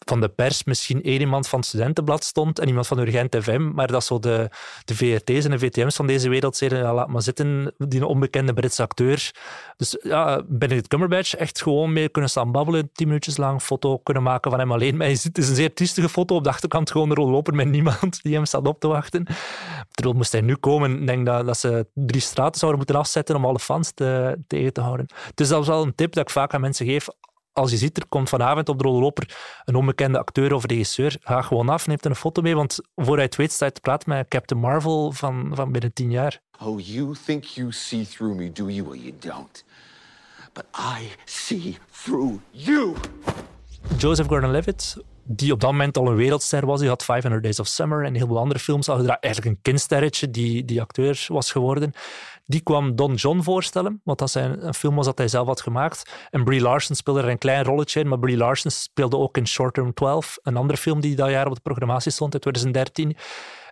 van 0.05 0.21
de 0.21 0.29
pers 0.29 0.63
misschien 0.63 1.03
één 1.03 1.19
iemand 1.19 1.47
van 1.47 1.59
het 1.59 1.67
studentenblad 1.67 2.23
stond 2.23 2.59
en 2.59 2.67
iemand 2.67 2.87
van 2.87 2.99
Urgent 2.99 3.35
FM, 3.41 3.71
maar 3.73 3.87
dat 3.87 4.03
zo 4.03 4.19
de, 4.19 4.49
de 4.85 4.95
VRT's 4.95 5.45
en 5.45 5.51
de 5.51 5.59
VTM's 5.59 5.95
van 5.95 6.07
deze 6.07 6.29
wereld 6.29 6.55
zeiden, 6.57 6.93
laat 6.93 7.07
maar 7.07 7.21
zitten, 7.21 7.73
die 7.77 8.05
onbekende 8.05 8.53
Britse 8.53 8.81
acteur. 8.81 9.31
Dus 9.77 9.97
ja, 10.01 10.43
Benedict 10.47 10.87
Cumberbatch 10.87 11.35
echt 11.35 11.61
gewoon 11.61 11.93
mee 11.93 12.09
kunnen 12.09 12.29
staan 12.29 12.51
babbelen, 12.51 12.89
tien 12.93 13.07
minuutjes 13.07 13.37
lang, 13.37 13.61
foto 13.61 13.97
kunnen 13.97 14.23
maken 14.23 14.51
van 14.51 14.59
hem 14.59 14.71
alleen. 14.71 14.97
Maar 14.97 15.07
het 15.07 15.37
is 15.37 15.49
een 15.49 15.55
zeer 15.55 15.73
triestige 15.73 16.09
foto, 16.09 16.35
op 16.35 16.43
de 16.43 16.49
achterkant 16.49 16.91
gewoon 16.91 17.09
een 17.09 17.29
lopen 17.29 17.55
met 17.55 17.67
niemand 17.77 18.21
die 18.21 18.33
hem 18.33 18.45
staat 18.45 18.67
op 18.67 18.79
te 18.79 18.87
wachten. 18.87 19.27
Terwijl 19.91 20.15
moest 20.15 20.31
hij 20.31 20.41
nu 20.41 20.55
komen, 20.55 20.99
ik 20.99 21.07
denk 21.07 21.25
dat, 21.25 21.45
dat 21.45 21.57
ze 21.57 21.87
drie 21.93 22.21
straten 22.21 22.59
zouden 22.59 22.79
moeten 22.79 22.99
afzetten 22.99 23.35
om 23.35 23.45
alle 23.45 23.59
fans 23.59 23.91
te, 23.91 24.37
tegen 24.47 24.73
te 24.73 24.81
houden. 24.81 25.05
Dus 25.33 25.47
dat 25.47 25.61
is 25.61 25.67
wel 25.67 25.83
een 25.83 25.95
tip 25.95 26.13
dat 26.13 26.23
ik 26.23 26.29
vaak 26.29 26.53
aan 26.53 26.61
mensen 26.61 26.85
geef 26.85 27.07
als 27.57 27.71
je 27.71 27.77
ziet, 27.77 27.97
er 27.97 28.07
komt 28.09 28.29
vanavond 28.29 28.69
op 28.69 28.79
de 28.79 28.87
loper 28.87 29.37
een 29.65 29.75
onbekende 29.75 30.17
acteur 30.17 30.53
of 30.53 30.65
regisseur, 30.65 31.17
ga 31.21 31.41
gewoon 31.41 31.69
af 31.69 31.83
en 31.83 31.89
neemt 31.89 32.05
een 32.05 32.15
foto 32.15 32.41
mee, 32.41 32.55
want 32.55 32.79
voor 32.95 33.15
hij 33.15 33.25
het 33.25 33.35
weet 33.35 33.51
staat 33.51 33.73
te 33.73 33.81
praten 33.81 34.09
met 34.09 34.27
Captain 34.27 34.61
Marvel 34.61 35.11
van, 35.11 35.51
van 35.53 35.71
binnen 35.71 35.93
tien 35.93 36.11
jaar. 36.11 36.41
Oh, 36.63 36.79
you 36.79 37.15
think 37.25 37.43
you 37.43 37.71
see 37.71 38.05
through 38.05 38.37
me, 38.37 38.51
do 38.51 38.69
you? 38.69 38.87
Well, 38.87 38.99
you 38.99 39.13
don't. 39.19 39.65
But 40.53 40.65
I 40.99 41.11
see 41.25 41.77
through 42.03 42.39
you. 42.51 42.95
Joseph 43.97 44.27
Gordon-Levitt, 44.27 44.97
die 45.23 45.51
op 45.51 45.59
dat 45.59 45.71
moment 45.71 45.97
al 45.97 46.07
een 46.07 46.15
wereldster 46.15 46.65
was. 46.65 46.79
Die 46.79 46.89
had 46.89 47.03
500 47.03 47.43
Days 47.43 47.59
of 47.59 47.67
Summer 47.67 48.05
en 48.05 48.15
heel 48.15 48.27
veel 48.27 48.37
andere 48.37 48.59
films 48.59 48.89
al 48.89 48.97
gedaan. 48.97 49.17
Eigenlijk 49.19 49.55
een 49.55 49.61
kindsterretje 49.61 50.31
die, 50.31 50.65
die 50.65 50.81
acteur 50.81 51.25
was 51.27 51.51
geworden. 51.51 51.93
Die 52.49 52.61
kwam 52.61 52.95
Don 52.95 53.13
John 53.13 53.41
voorstellen, 53.41 54.01
want 54.03 54.19
dat 54.19 54.31
zijn, 54.31 54.65
een 54.65 54.73
film 54.73 54.95
was 54.95 55.05
dat 55.05 55.17
hij 55.17 55.27
zelf 55.27 55.47
had 55.47 55.61
gemaakt. 55.61 56.27
En 56.29 56.43
Brie 56.43 56.61
Larson 56.61 56.95
speelde 56.95 57.21
er 57.21 57.29
een 57.29 57.37
klein 57.37 57.63
rolletje 57.63 57.99
in, 57.99 58.07
maar 58.07 58.19
Brie 58.19 58.37
Larson 58.37 58.71
speelde 58.71 59.17
ook 59.17 59.37
in 59.37 59.47
Short 59.47 59.73
Term 59.73 59.93
12, 59.93 60.37
een 60.41 60.57
andere 60.57 60.77
film 60.77 61.01
die 61.01 61.15
dat 61.15 61.29
jaar 61.29 61.47
op 61.47 61.55
de 61.55 61.61
programmatie 61.61 62.11
stond 62.11 62.33
in 62.33 62.39
2013. 62.39 63.17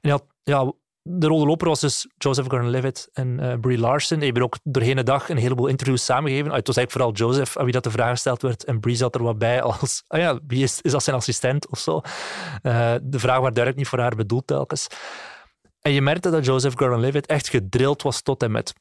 En 0.01 0.21
ja, 0.43 0.73
de 1.07 1.27
rode 1.27 1.45
loper 1.45 1.67
was 1.67 1.79
dus 1.79 2.07
Joseph 2.17 2.47
Gordon-Levitt 2.47 3.09
en 3.13 3.39
uh, 3.41 3.53
Brie 3.61 3.77
Larson. 3.77 4.17
Die 4.17 4.25
hebben 4.25 4.43
ook 4.43 4.57
doorheen 4.63 4.95
de 4.95 5.03
dag 5.03 5.29
een 5.29 5.38
heleboel 5.38 5.67
interviews 5.67 6.05
samengegeven. 6.05 6.51
Ah, 6.51 6.57
het 6.57 6.67
was 6.67 6.77
eigenlijk 6.77 6.91
vooral 6.91 7.29
Joseph 7.29 7.57
aan 7.57 7.63
wie 7.63 7.73
dat 7.73 7.83
de 7.83 7.91
vraag 7.91 8.09
gesteld 8.09 8.41
werd. 8.41 8.63
En 8.63 8.79
Brie 8.79 8.95
zat 8.95 9.15
er 9.15 9.23
wat 9.23 9.38
bij 9.38 9.61
als... 9.61 10.03
Ah 10.07 10.19
ja, 10.19 10.39
wie 10.47 10.63
is, 10.63 10.81
is 10.81 10.91
dat 10.91 11.03
zijn 11.03 11.15
assistent 11.15 11.69
of 11.69 11.79
zo? 11.79 12.01
Uh, 12.63 12.93
de 13.01 13.19
vraag 13.19 13.39
werd 13.39 13.55
duidelijk 13.55 13.77
niet 13.77 13.88
voor 13.88 13.99
haar 13.99 14.15
bedoeld 14.15 14.47
telkens. 14.47 14.88
En 15.86 15.91
je 15.91 16.02
merkte 16.02 16.30
dat 16.30 16.45
Joseph 16.45 16.78
Gordon-Levitt 16.78 17.26
echt 17.26 17.50
gedrild 17.50 18.02
was 18.02 18.21
tot 18.21 18.43
en 18.43 18.52
met. 18.52 18.74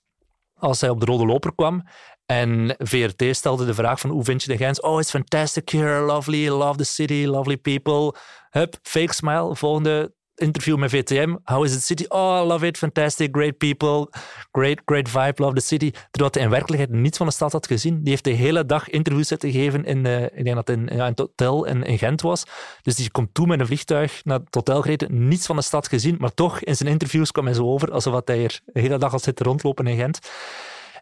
Als 0.55 0.81
hij 0.81 0.91
op 0.91 1.01
de 1.01 1.07
rode 1.07 1.27
loper 1.27 1.55
kwam 1.55 1.85
en 2.27 2.75
VRT 2.79 3.37
stelde 3.37 3.67
de 3.67 3.75
vraag 3.75 4.01
van 4.01 4.11
hoe 4.11 4.25
vind 4.25 4.43
je 4.43 4.49
de 4.49 4.57
Gens? 4.57 4.81
Oh, 4.81 5.01
it's 5.01 5.11
fantastic 5.11 5.69
here, 5.69 6.01
lovely, 6.01 6.49
love 6.49 6.77
the 6.77 6.85
city, 6.85 7.25
lovely 7.27 7.57
people. 7.57 8.21
Hup, 8.51 8.77
fake 8.83 9.13
smile, 9.13 9.57
volgende 9.57 10.15
interview 10.35 10.77
met 10.77 10.91
VTM. 10.91 11.37
How 11.45 11.65
is 11.65 11.73
the 11.73 11.81
city? 11.81 12.05
Oh, 12.09 12.43
I 12.43 12.47
love 12.47 12.67
it. 12.67 12.79
Fantastic. 12.79 13.29
Great 13.37 13.59
people. 13.59 14.09
Great, 14.53 14.83
great 14.85 15.09
vibe. 15.09 15.43
Love 15.43 15.55
the 15.55 15.61
city. 15.61 15.91
Terwijl 16.11 16.33
hij 16.33 16.43
in 16.43 16.51
werkelijkheid 16.51 16.91
niets 16.91 17.17
van 17.17 17.27
de 17.27 17.33
stad 17.33 17.53
had 17.53 17.67
gezien. 17.67 18.01
Die 18.01 18.11
heeft 18.11 18.25
de 18.25 18.31
hele 18.31 18.67
dag 18.67 18.89
interviews 18.89 19.29
zitten 19.29 19.51
geven 19.51 19.85
in, 19.85 20.03
denk 20.03 20.55
dat 20.55 20.69
in, 20.69 20.89
in 20.89 21.01
het 21.01 21.19
hotel 21.19 21.65
in, 21.65 21.83
in, 21.83 21.99
Gent 21.99 22.21
was. 22.21 22.45
Dus 22.83 22.95
die 22.95 23.11
komt 23.11 23.35
toe 23.35 23.47
met 23.47 23.61
een 23.61 23.67
vliegtuig 23.67 24.25
naar 24.25 24.39
het 24.39 24.55
hotel 24.55 24.81
gereden. 24.81 25.29
Niets 25.29 25.47
van 25.47 25.57
de 25.57 25.63
stad 25.63 25.89
gezien. 25.89 26.17
Maar 26.19 26.35
toch, 26.35 26.61
in 26.61 26.77
zijn 26.77 26.89
interviews 26.89 27.33
kwam 27.33 27.45
hij 27.45 27.55
zo 27.55 27.65
over 27.65 27.93
alsof 27.93 28.21
hij 28.25 28.39
hier 28.39 28.61
de 28.65 28.81
hele 28.81 28.99
dag 28.99 29.13
al 29.13 29.19
zit 29.19 29.41
rondlopen 29.41 29.87
in 29.87 29.97
Gent. 29.97 30.19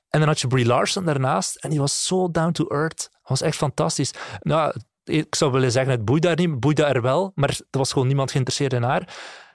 En 0.08 0.18
dan 0.18 0.28
had 0.28 0.40
je 0.40 0.46
Brie 0.46 0.66
Larson 0.66 1.04
daarnaast. 1.04 1.56
En 1.56 1.70
die 1.70 1.80
was 1.80 2.06
zo 2.06 2.30
down 2.30 2.52
to 2.52 2.66
earth. 2.66 3.08
Dat 3.10 3.28
was 3.28 3.40
echt 3.40 3.56
fantastisch. 3.56 4.10
Nou, 4.40 4.74
ik 5.04 5.34
zou 5.34 5.52
willen 5.52 5.72
zeggen, 5.72 5.92
het 5.92 6.04
boeide 6.04 6.26
daar 6.26 6.36
niet, 6.36 6.60
boeide 6.60 6.84
er 6.84 7.02
wel, 7.02 7.32
maar 7.34 7.48
er 7.48 7.78
was 7.78 7.92
gewoon 7.92 8.06
niemand 8.06 8.30
geïnteresseerd 8.30 8.72
in 8.72 8.82
haar. 8.82 9.04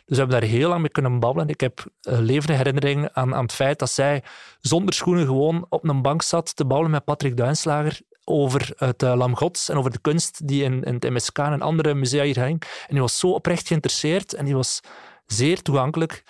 Dus 0.06 0.18
we 0.18 0.24
hebben 0.24 0.40
daar 0.42 0.50
heel 0.50 0.70
lang 0.70 0.82
mee 0.82 0.90
kunnen 0.90 1.20
babbelen. 1.20 1.48
Ik 1.48 1.62
heb 1.62 1.86
een 2.02 2.24
levende 2.24 2.54
herinnering 2.54 3.10
aan, 3.14 3.36
aan 3.36 3.44
het 3.44 3.54
feit 3.54 3.80
dat 3.80 3.90
zij 3.90 4.24
zonder 4.60 4.94
schoenen 4.94 5.26
gewoon 5.26 5.66
op 5.70 5.88
een 5.88 6.02
bank 6.02 6.22
zat 6.22 6.56
te 6.56 6.66
babbelen 6.66 6.92
met 6.92 7.04
Patrick 7.04 7.38
Duinslager 7.38 8.00
over 8.24 8.74
het 8.76 9.04
uh, 9.04 9.16
Lam 9.16 9.36
Gods 9.36 9.70
en 9.70 9.78
over 9.78 9.92
de 9.92 10.00
kunst 10.02 10.48
die 10.48 10.64
in, 10.64 10.84
in 10.84 10.94
het 10.94 11.10
MSK 11.10 11.38
en 11.38 11.62
andere 11.62 11.94
musea 11.94 12.24
hier 12.24 12.44
hing. 12.44 12.62
En 12.62 12.90
die 12.90 13.02
was 13.02 13.20
zo 13.20 13.32
oprecht 13.32 13.68
geïnteresseerd 13.68 14.34
en 14.34 14.46
die 14.46 14.56
was 14.56 14.80
zeer 15.26 15.62
toegankelijk. 15.62 16.24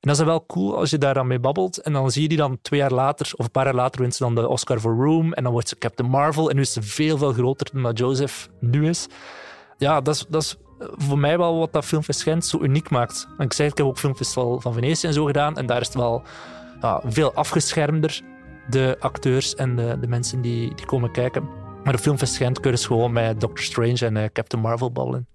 En 0.00 0.08
dat 0.08 0.18
is 0.18 0.24
wel 0.24 0.46
cool 0.46 0.76
als 0.76 0.90
je 0.90 0.98
daar 0.98 1.14
dan 1.14 1.26
mee 1.26 1.38
babbelt. 1.38 1.78
En 1.78 1.92
dan 1.92 2.10
zie 2.10 2.22
je 2.22 2.28
die 2.28 2.38
dan 2.38 2.58
twee 2.62 2.80
jaar 2.80 2.92
later, 2.92 3.32
of 3.36 3.44
een 3.44 3.50
paar 3.50 3.64
jaar 3.64 3.74
later, 3.74 4.00
wint 4.00 4.14
ze 4.14 4.22
dan 4.22 4.34
de 4.34 4.48
Oscar 4.48 4.80
for 4.80 4.94
Room. 4.96 5.32
En 5.32 5.42
dan 5.42 5.52
wordt 5.52 5.68
ze 5.68 5.78
Captain 5.78 6.10
Marvel. 6.10 6.50
En 6.50 6.56
nu 6.56 6.62
is 6.62 6.72
ze 6.72 6.82
veel, 6.82 7.18
veel 7.18 7.32
groter 7.32 7.68
dan 7.72 7.82
dat 7.82 7.98
Joseph 7.98 8.48
nu 8.60 8.88
is. 8.88 9.06
Ja, 9.78 10.00
dat 10.00 10.14
is, 10.14 10.26
dat 10.28 10.58
voor 10.78 11.18
mij 11.18 11.38
wel 11.38 11.58
wat 11.58 11.72
dat 11.72 11.84
Filmfest 11.84 12.44
zo 12.44 12.58
uniek 12.60 12.90
maakt. 12.90 13.28
En 13.38 13.44
ik 13.44 13.52
zeg, 13.52 13.70
ik 13.70 13.76
heb 13.76 13.86
ook 13.86 13.98
Filmfestival 13.98 14.60
van 14.60 14.72
Venetië 14.72 15.06
en 15.06 15.12
zo 15.12 15.24
gedaan. 15.24 15.56
En 15.56 15.66
daar 15.66 15.80
is 15.80 15.86
het 15.86 15.96
wel 15.96 16.22
ja, 16.80 17.00
veel 17.04 17.34
afgeschermder, 17.34 18.20
de 18.70 18.96
acteurs 19.00 19.54
en 19.54 19.76
de, 19.76 19.96
de 20.00 20.06
mensen 20.06 20.40
die, 20.40 20.74
die 20.74 20.86
komen 20.86 21.12
kijken. 21.12 21.48
Maar 21.84 21.94
de 21.94 22.02
filmfest 22.02 22.36
Gent 22.36 22.60
kun 22.60 22.70
je 22.70 22.76
dus 22.76 22.86
gewoon 22.86 23.12
met 23.12 23.40
Doctor 23.40 23.64
Strange 23.64 24.06
en 24.06 24.16
eh, 24.16 24.28
Captain 24.32 24.62
Marvel 24.62 24.92
babbelen. 24.92 25.26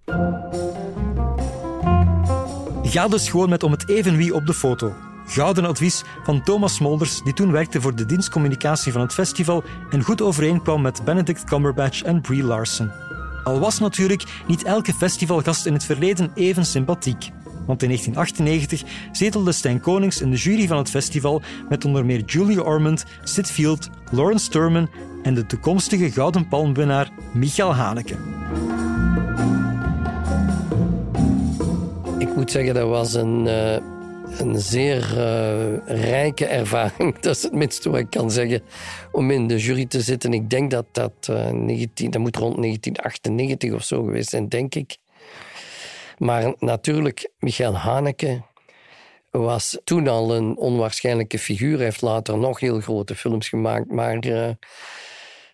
Ga 2.92 3.08
dus 3.08 3.30
gewoon 3.30 3.50
met 3.50 3.64
om 3.64 3.72
het 3.72 3.90
even 3.90 4.16
wie 4.16 4.34
op 4.34 4.46
de 4.46 4.54
foto. 4.54 4.94
Gouden 5.26 5.66
advies 5.66 6.04
van 6.24 6.44
Thomas 6.44 6.80
Molders, 6.80 7.22
die 7.24 7.34
toen 7.34 7.52
werkte 7.52 7.82
voor 7.82 7.96
de 7.96 8.06
dienstcommunicatie 8.06 8.92
van 8.92 9.02
het 9.02 9.14
festival 9.14 9.64
en 9.90 10.04
goed 10.04 10.22
overeenkwam 10.22 10.82
met 10.82 11.04
Benedict 11.06 11.44
Cumberbatch 11.44 12.02
en 12.04 12.22
Brie 12.22 12.44
Larson. 12.44 12.92
Al 13.44 13.60
was 13.60 13.80
natuurlijk 13.80 14.24
niet 14.48 14.64
elke 14.64 14.94
festivalgast 14.94 15.66
in 15.66 15.74
het 15.74 15.84
verleden 15.84 16.32
even 16.36 16.66
sympathiek. 16.66 17.30
Want 17.66 17.84
in 17.84 17.88
1998 17.88 18.84
zetelde 19.12 19.52
Stijn 19.52 19.80
Konings 19.80 20.22
in 20.22 20.32
de 20.32 20.38
jury 20.38 20.68
van 20.68 20.78
het 20.78 20.90
festival 20.90 21.42
met 21.70 21.86
onder 21.86 22.06
meer 22.06 22.24
Julie 22.26 22.64
Ormond, 22.64 23.06
Sid 23.24 23.52
Field, 23.52 23.90
Lawrence 24.10 24.46
Sturman 24.46 24.90
en 25.24 25.34
de 25.34 25.46
toekomstige 25.46 26.12
Gouden 26.12 26.48
Palmwinnaar 26.48 27.10
Michael 27.34 27.76
Haneke. 27.76 28.16
Ik 32.32 32.38
moet 32.38 32.52
zeggen, 32.52 32.74
dat 32.74 32.88
was 32.88 33.14
een, 33.14 33.46
uh, 33.46 33.78
een 34.40 34.60
zeer 34.60 35.18
uh, 35.18 35.88
rijke 35.88 36.46
ervaring. 36.46 37.18
Dat 37.20 37.36
is 37.36 37.44
het 37.44 37.54
minste 37.54 37.90
wat 37.90 38.00
ik 38.00 38.10
kan 38.10 38.32
zeggen. 38.32 38.64
Om 39.12 39.32
in 39.32 39.48
de 39.48 39.58
jury 39.58 39.86
te 39.86 40.02
zitten. 40.02 40.34
Ik 40.34 40.50
denk 40.50 40.72
dat 40.72 40.86
dat, 40.92 41.28
uh, 41.30 41.50
19, 41.50 42.12
dat 42.12 42.22
moet 42.22 42.36
rond 42.36 42.62
1998 42.62 43.74
of 43.74 43.84
zo 43.84 44.04
geweest 44.04 44.30
zijn, 44.30 44.50
denk 44.50 44.76
ik. 44.76 44.98
Maar 46.18 46.54
natuurlijk, 46.60 47.30
Michael 47.40 47.78
Haneke 47.78 48.42
was 49.30 49.78
toen 49.84 50.08
al 50.08 50.36
een 50.36 50.58
onwaarschijnlijke 50.58 51.40
figuur. 51.40 51.76
Hij 51.76 51.86
heeft 51.86 52.02
later 52.02 52.38
nog 52.38 52.60
heel 52.60 52.80
grote 52.80 53.16
films 53.16 53.50
gemaakt. 53.50 53.92
Maar 53.92 54.20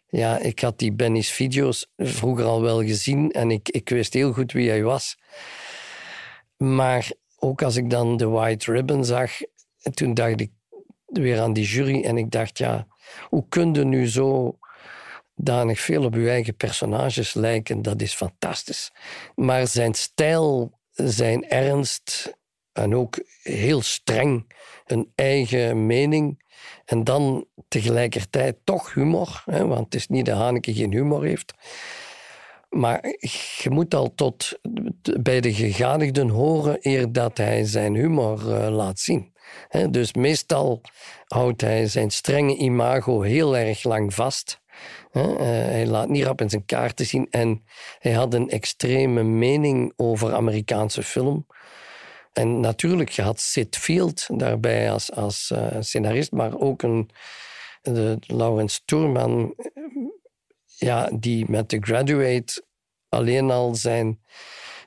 ja, 0.09 0.39
ik 0.39 0.59
had 0.59 0.79
die 0.79 0.93
Benny's 0.93 1.31
video's 1.31 1.87
vroeger 1.97 2.45
al 2.45 2.61
wel 2.61 2.83
gezien 2.83 3.31
en 3.31 3.51
ik, 3.51 3.69
ik 3.69 3.89
wist 3.89 4.13
heel 4.13 4.33
goed 4.33 4.51
wie 4.51 4.69
hij 4.69 4.83
was. 4.83 5.17
Maar 6.57 7.11
ook 7.39 7.61
als 7.61 7.75
ik 7.75 7.89
dan 7.89 8.17
de 8.17 8.27
White 8.27 8.71
Ribbon 8.71 9.05
zag, 9.05 9.31
toen 9.93 10.13
dacht 10.13 10.41
ik 10.41 10.51
weer 11.05 11.39
aan 11.39 11.53
die 11.53 11.65
jury 11.65 12.03
en 12.03 12.17
ik 12.17 12.31
dacht, 12.31 12.57
ja, 12.57 12.87
hoe 13.29 13.45
kun 13.49 13.73
je 13.73 13.83
nu 13.83 14.07
zo 14.07 14.57
danig 15.35 15.79
veel 15.79 16.03
op 16.03 16.13
uw 16.13 16.27
eigen 16.27 16.55
personages 16.55 17.33
lijken? 17.33 17.81
Dat 17.81 18.01
is 18.01 18.13
fantastisch. 18.13 18.91
Maar 19.35 19.67
zijn 19.67 19.93
stijl, 19.93 20.79
zijn 20.91 21.49
ernst 21.49 22.37
en 22.73 22.95
ook 22.95 23.19
heel 23.41 23.81
streng, 23.81 24.53
een 24.85 25.11
eigen 25.15 25.85
mening 25.85 26.43
en 26.85 27.03
dan 27.03 27.45
tegelijkertijd 27.67 28.55
toch 28.63 28.93
humor, 28.93 29.43
hè, 29.45 29.65
want 29.67 29.85
het 29.85 29.95
is 29.95 30.07
niet 30.07 30.25
dat 30.25 30.37
Haneke 30.37 30.73
geen 30.73 30.91
humor 30.91 31.23
heeft. 31.23 31.53
Maar 32.69 32.99
je 33.57 33.69
moet 33.69 33.93
al 33.93 34.15
tot 34.15 34.59
bij 35.19 35.41
de 35.41 35.53
gegadigden 35.53 36.29
horen 36.29 36.77
eer 36.81 37.11
dat 37.11 37.37
hij 37.37 37.65
zijn 37.65 37.95
humor 37.95 38.39
uh, 38.47 38.67
laat 38.69 38.99
zien. 38.99 39.33
dus 39.89 40.13
meestal 40.13 40.81
houdt 41.27 41.61
hij 41.61 41.87
zijn 41.87 42.11
strenge 42.11 42.55
imago 42.55 43.21
heel 43.21 43.57
erg 43.57 43.83
lang 43.83 44.13
vast. 44.13 44.61
Uh, 45.11 45.35
hij 45.37 45.87
laat 45.87 46.09
niet 46.09 46.23
rap 46.23 46.41
in 46.41 46.49
zijn 46.49 46.65
kaarten 46.65 47.05
zien. 47.05 47.27
En 47.29 47.63
hij 47.99 48.11
had 48.11 48.33
een 48.33 48.49
extreme 48.49 49.23
mening 49.23 49.93
over 49.95 50.33
Amerikaanse 50.33 51.03
film. 51.03 51.45
En 52.33 52.59
natuurlijk, 52.59 53.09
je 53.09 53.21
had 53.21 53.39
Sid 53.39 53.77
Field 53.77 54.27
daarbij 54.33 54.91
als, 54.91 55.11
als 55.11 55.51
uh, 55.53 55.67
scenarist, 55.79 56.31
maar 56.31 56.59
ook 56.59 56.81
een, 56.81 57.09
de 57.81 58.17
Laurens 58.19 58.81
Toerman 58.85 59.55
ja, 60.79 61.09
die 61.13 61.45
met 61.49 61.69
The 61.69 61.77
Graduate 61.81 62.63
alleen 63.09 63.51
al 63.51 63.75
zijn 63.75 64.19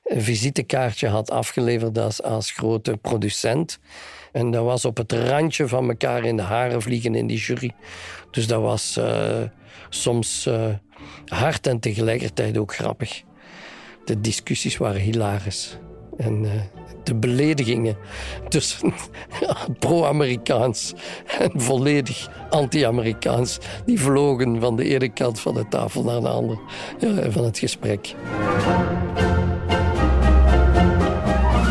visitekaartje 0.02 1.08
had 1.08 1.30
afgeleverd 1.30 2.22
als, 2.22 2.50
grote 2.50 2.96
producent. 2.96 3.78
En 4.32 4.50
dat 4.50 4.64
was 4.64 4.84
op 4.84 4.96
het 4.96 5.12
randje 5.12 5.68
van 5.68 5.88
elkaar 5.88 6.24
in 6.24 6.36
de 6.36 6.42
haren 6.42 6.82
vliegen 6.82 7.14
in 7.14 7.26
die 7.26 7.38
jury. 7.38 7.70
Dus 8.30 8.46
dat 8.46 8.60
was 8.60 8.96
uh, 8.98 9.42
soms 9.88 10.46
uh, 10.46 10.74
hard 11.24 11.66
en 11.66 11.80
tegelijkertijd 11.80 12.58
ook 12.58 12.74
grappig. 12.74 13.22
De 14.04 14.20
discussies 14.20 14.76
waren 14.76 15.00
hilarisch. 15.00 15.78
En 16.20 16.44
uh, 16.44 16.50
de 17.02 17.14
beledigingen 17.14 17.96
tussen 18.48 18.92
pro-Amerikaans 19.78 20.94
en 21.38 21.60
volledig 21.60 22.28
anti-Amerikaans, 22.50 23.58
die 23.84 24.00
vlogen 24.00 24.60
van 24.60 24.76
de 24.76 24.84
ene 24.84 25.08
kant 25.08 25.40
van 25.40 25.54
de 25.54 25.68
tafel 25.68 26.02
naar 26.02 26.20
de 26.20 26.28
andere 26.28 26.58
ja, 26.98 27.30
van 27.30 27.44
het 27.44 27.58
gesprek. 27.58 28.14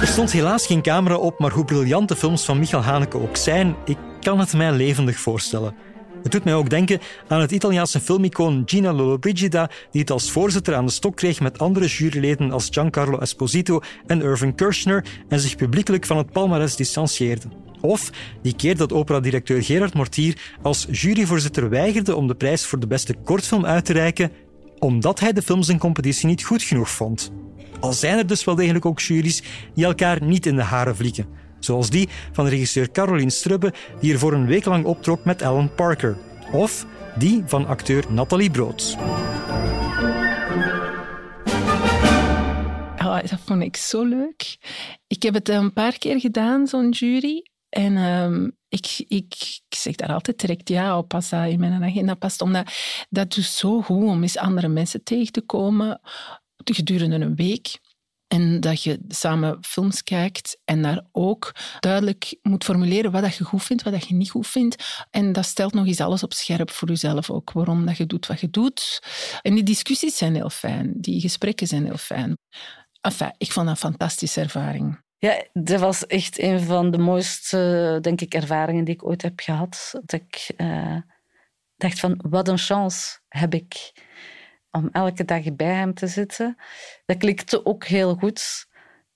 Er 0.01 0.07
stond 0.07 0.31
helaas 0.31 0.65
geen 0.65 0.81
camera 0.81 1.15
op, 1.15 1.39
maar 1.39 1.51
hoe 1.51 1.65
briljant 1.65 2.07
de 2.07 2.15
films 2.15 2.45
van 2.45 2.59
Michael 2.59 2.83
Haneke 2.83 3.17
ook 3.17 3.37
zijn, 3.37 3.75
ik 3.85 3.97
kan 4.19 4.39
het 4.39 4.53
mij 4.53 4.71
levendig 4.71 5.19
voorstellen. 5.19 5.75
Het 6.23 6.31
doet 6.31 6.43
mij 6.43 6.55
ook 6.55 6.69
denken 6.69 6.99
aan 7.27 7.41
het 7.41 7.51
Italiaanse 7.51 7.99
filmicoon 7.99 8.63
Gina 8.65 8.93
Lollobrigida, 8.93 9.69
die 9.91 10.01
het 10.01 10.11
als 10.11 10.31
voorzitter 10.31 10.75
aan 10.75 10.85
de 10.85 10.91
stok 10.91 11.15
kreeg 11.15 11.39
met 11.39 11.59
andere 11.59 11.87
juryleden 11.87 12.51
als 12.51 12.67
Giancarlo 12.71 13.17
Esposito 13.17 13.81
en 14.07 14.21
Irving 14.21 14.55
Kirchner 14.55 15.05
en 15.29 15.39
zich 15.39 15.55
publiekelijk 15.55 16.05
van 16.05 16.17
het 16.17 16.31
palmares 16.31 16.75
distancieerde. 16.75 17.47
Of 17.81 18.09
die 18.41 18.55
keer 18.55 18.77
dat 18.77 18.93
operadirecteur 18.93 19.63
Gerard 19.63 19.93
Mortier 19.93 20.55
als 20.61 20.87
juryvoorzitter 20.91 21.69
weigerde 21.69 22.15
om 22.15 22.27
de 22.27 22.35
prijs 22.35 22.65
voor 22.65 22.79
de 22.79 22.87
beste 22.87 23.15
kortfilm 23.23 23.65
uit 23.65 23.85
te 23.85 23.93
reiken, 23.93 24.31
omdat 24.79 25.19
hij 25.19 25.33
de 25.33 25.41
films 25.41 25.69
in 25.69 25.77
competitie 25.77 26.27
niet 26.27 26.43
goed 26.43 26.63
genoeg 26.63 26.89
vond. 26.89 27.31
Al 27.79 27.93
zijn 27.93 28.17
er 28.17 28.27
dus 28.27 28.43
wel 28.43 28.55
degelijk 28.55 28.85
ook 28.85 28.99
juries 28.99 29.43
die 29.73 29.85
elkaar 29.85 30.23
niet 30.23 30.45
in 30.45 30.55
de 30.55 30.61
haren 30.61 30.95
vliegen. 30.95 31.38
Zoals 31.59 31.89
die 31.89 32.09
van 32.31 32.47
regisseur 32.47 32.91
Caroline 32.91 33.29
Strubbe, 33.29 33.73
die 33.99 34.13
er 34.13 34.19
voor 34.19 34.33
een 34.33 34.45
week 34.45 34.65
lang 34.65 34.85
optrok 34.85 35.25
met 35.25 35.41
Alan 35.41 35.73
Parker. 35.75 36.17
Of 36.51 36.85
die 37.17 37.43
van 37.45 37.67
acteur 37.67 38.05
Nathalie 38.09 38.51
Broods. 38.51 38.95
Oh, 42.97 43.19
dat 43.29 43.39
vond 43.45 43.63
ik 43.63 43.77
zo 43.77 44.03
leuk. 44.03 44.57
Ik 45.07 45.23
heb 45.23 45.33
het 45.33 45.49
een 45.49 45.73
paar 45.73 45.97
keer 45.97 46.19
gedaan, 46.19 46.67
zo'n 46.67 46.89
jury. 46.89 47.45
En 47.69 47.97
um, 47.97 48.57
ik, 48.69 49.03
ik, 49.07 49.33
ik, 49.69 49.75
zeg 49.75 49.95
daar 49.95 50.13
altijd 50.13 50.39
direct 50.39 50.69
ja 50.69 50.97
op 50.97 51.13
als 51.13 51.29
dat 51.29 51.47
in 51.47 51.59
mijn 51.59 51.83
agenda 51.83 52.13
past. 52.13 52.41
Omdat 52.41 52.71
dat 53.09 53.33
doet 53.33 53.43
zo 53.43 53.81
goed 53.81 54.03
om 54.03 54.21
eens 54.21 54.37
andere 54.37 54.67
mensen 54.67 55.03
tegen 55.03 55.31
te 55.31 55.41
komen 55.41 56.01
gedurende 56.63 57.15
een 57.15 57.35
week. 57.35 57.79
En 58.29 58.59
dat 58.59 58.83
je 58.83 58.99
samen 59.07 59.57
films 59.61 60.03
kijkt 60.03 60.57
en 60.65 60.81
daar 60.81 61.05
ook 61.11 61.55
duidelijk 61.79 62.37
moet 62.41 62.63
formuleren 62.63 63.11
wat 63.11 63.35
je 63.35 63.43
goed 63.43 63.63
vindt, 63.63 63.83
wat 63.83 64.07
je 64.07 64.15
niet 64.15 64.29
goed 64.29 64.47
vindt. 64.47 65.05
En 65.09 65.31
dat 65.31 65.45
stelt 65.45 65.73
nog 65.73 65.87
eens 65.87 65.99
alles 65.99 66.23
op 66.23 66.33
scherp 66.33 66.71
voor 66.71 66.87
jezelf 66.87 67.29
ook, 67.29 67.51
waarom 67.51 67.85
dat 67.85 67.97
je 67.97 68.05
doet 68.05 68.27
wat 68.27 68.39
je 68.39 68.49
doet. 68.49 69.03
En 69.41 69.55
die 69.55 69.63
discussies 69.63 70.17
zijn 70.17 70.35
heel 70.35 70.49
fijn, 70.49 70.93
die 70.97 71.21
gesprekken 71.21 71.67
zijn 71.67 71.85
heel 71.85 71.97
fijn. 71.97 72.37
Enfin, 73.01 73.33
ik 73.37 73.51
vond 73.51 73.67
dat 73.67 73.75
een 73.75 73.89
fantastische 73.89 74.41
ervaring. 74.41 75.01
Ja, 75.17 75.45
dat 75.53 75.79
was 75.79 76.05
echt 76.05 76.39
een 76.39 76.59
van 76.59 76.91
de 76.91 76.97
mooiste, 76.97 77.97
denk 78.01 78.21
ik, 78.21 78.33
ervaringen 78.33 78.83
die 78.83 78.93
ik 78.93 79.05
ooit 79.05 79.21
heb 79.21 79.39
gehad. 79.39 79.91
Dat 80.05 80.21
ik 80.21 80.53
uh, 80.57 80.97
dacht 81.75 81.99
van, 81.99 82.19
wat 82.29 82.47
een 82.47 82.57
chance 82.57 83.19
heb 83.27 83.53
ik 83.53 83.91
om 84.71 84.89
elke 84.91 85.25
dag 85.25 85.55
bij 85.55 85.73
hem 85.73 85.93
te 85.93 86.07
zitten. 86.07 86.57
Dat 87.05 87.17
klikte 87.17 87.65
ook 87.65 87.85
heel 87.85 88.15
goed. 88.15 88.67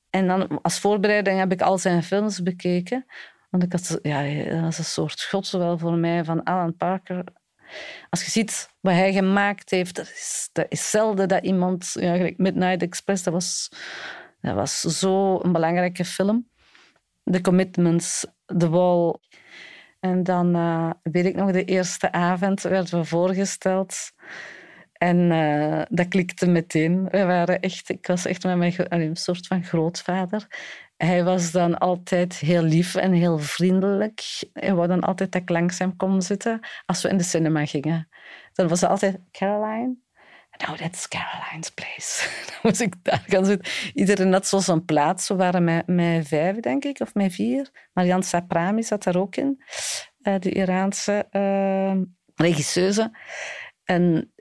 En 0.10 0.28
dan 0.28 0.62
als 0.62 0.80
voorbereiding 0.80 1.40
heb 1.40 1.52
ik 1.52 1.62
al 1.62 1.78
zijn 1.78 2.04
films 2.04 2.44
bekeken. 2.44 3.06
Want 3.50 3.64
ik 3.64 3.72
had, 3.72 4.00
ja, 4.02 4.44
dat 4.50 4.62
was 4.62 4.78
een 4.78 4.84
soort 4.84 5.24
god 5.24 5.50
voor 5.50 5.94
mij 5.94 6.24
van 6.24 6.44
Alan 6.44 6.76
Parker. 6.76 7.24
Als 8.10 8.26
je 8.26 8.32
ziet 8.32 8.70
wat 8.80 8.94
hij 8.94 9.14
gemaakt 9.14 9.70
heeft, 9.70 9.96
dat 9.96 10.06
is, 10.06 10.50
dat 10.52 10.66
is 10.70 10.90
zelden 10.90 11.28
dat 11.28 11.44
iemand... 11.44 11.92
Ja, 11.94 12.32
Midnight 12.38 12.82
Express, 12.82 13.24
dat 13.24 13.34
was, 13.34 13.70
dat 14.42 14.56
was 14.56 14.80
zo 14.80 15.40
een 15.40 15.52
belangrijke 15.52 16.06
film. 16.06 16.50
The 17.24 17.42
Commitments, 17.42 18.26
The 18.58 18.70
Wall. 18.70 19.16
En 20.00 20.24
dan 20.24 20.56
uh, 20.56 20.92
weet 21.04 21.26
ik 21.26 21.36
nog, 21.36 21.52
de 21.52 21.66
eerste 21.66 22.12
avond 22.12 22.62
werden 22.62 23.00
we 23.00 23.06
voorgesteld 23.06 24.12
en 25.04 25.32
uh, 25.32 25.82
dat 25.90 26.08
klikte 26.08 26.48
meteen. 26.48 27.04
We 27.10 27.24
waren 27.24 27.60
echt, 27.60 27.90
ik 27.90 28.08
was 28.08 28.26
echt 28.26 28.44
met 28.44 28.58
mijn 28.58 28.74
een 28.78 29.16
soort 29.16 29.48
van 29.48 29.64
grootvader. 29.64 30.48
Hij 30.98 31.24
was 31.24 31.52
dan 31.52 31.78
altijd 31.78 32.36
heel 32.36 32.62
lief 32.62 32.96
en 32.96 33.12
heel 33.12 33.40
vriendelijk. 33.40 34.22
Hij 34.54 34.74
wou 34.74 35.02
altijd 35.02 35.32
dat 35.32 35.42
ik 35.42 35.50
langzaam 35.50 35.96
kon 35.96 36.22
zitten 36.22 36.60
als 36.86 37.02
we 37.02 37.10
in 37.10 37.18
de 37.18 37.24
cinema 37.24 37.66
gingen. 37.66 38.10
Dan 38.54 38.68
was 38.68 38.82
hij 38.82 38.90
altijd 38.90 39.20
Caroline. 39.32 39.96
Nou, 40.58 40.78
is 40.92 41.08
Caroline's 41.08 41.70
place. 41.70 42.30
dan 42.48 42.56
moest 42.62 42.82
ik 42.82 42.94
daar 43.02 43.24
gaan 43.28 43.46
zitten. 43.46 43.72
Iedereen 43.94 44.34
had 44.34 44.48
zo 44.48 44.60
zijn 44.60 44.86
plaats. 44.86 45.28
We 45.28 45.36
waren 45.36 45.64
met, 45.64 45.88
met 45.88 46.28
vijf, 46.28 46.60
denk 46.60 46.84
ik, 46.84 47.00
of 47.00 47.14
met 47.14 47.34
vier. 47.34 47.70
Marianne 47.94 48.26
Saprami 48.26 48.84
zat 48.84 49.04
daar 49.04 49.16
ook 49.16 49.36
in. 49.36 49.64
Uh, 50.22 50.36
de 50.40 50.52
Iraanse 50.52 51.28
uh, 51.32 52.02
regisseuse. 52.36 53.12
En 53.84 54.33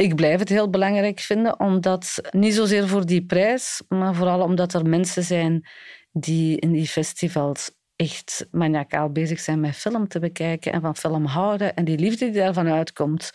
Ik 0.00 0.14
blijf 0.14 0.38
het 0.38 0.48
heel 0.48 0.70
belangrijk 0.70 1.20
vinden, 1.20 1.60
omdat 1.60 2.20
niet 2.30 2.54
zozeer 2.54 2.88
voor 2.88 3.06
die 3.06 3.24
prijs, 3.24 3.82
maar 3.88 4.14
vooral 4.14 4.42
omdat 4.42 4.72
er 4.74 4.86
mensen 4.86 5.22
zijn 5.22 5.68
die 6.12 6.58
in 6.58 6.72
die 6.72 6.86
festivals 6.86 7.70
echt 7.96 8.46
maniacaal 8.50 9.10
bezig 9.10 9.40
zijn 9.40 9.60
met 9.60 9.76
film 9.76 10.08
te 10.08 10.18
bekijken 10.18 10.72
en 10.72 10.80
van 10.80 10.96
film 10.96 11.24
houden 11.24 11.74
en 11.74 11.84
die 11.84 11.98
liefde 11.98 12.24
die 12.24 12.40
daarvan 12.40 12.68
uitkomt. 12.68 13.30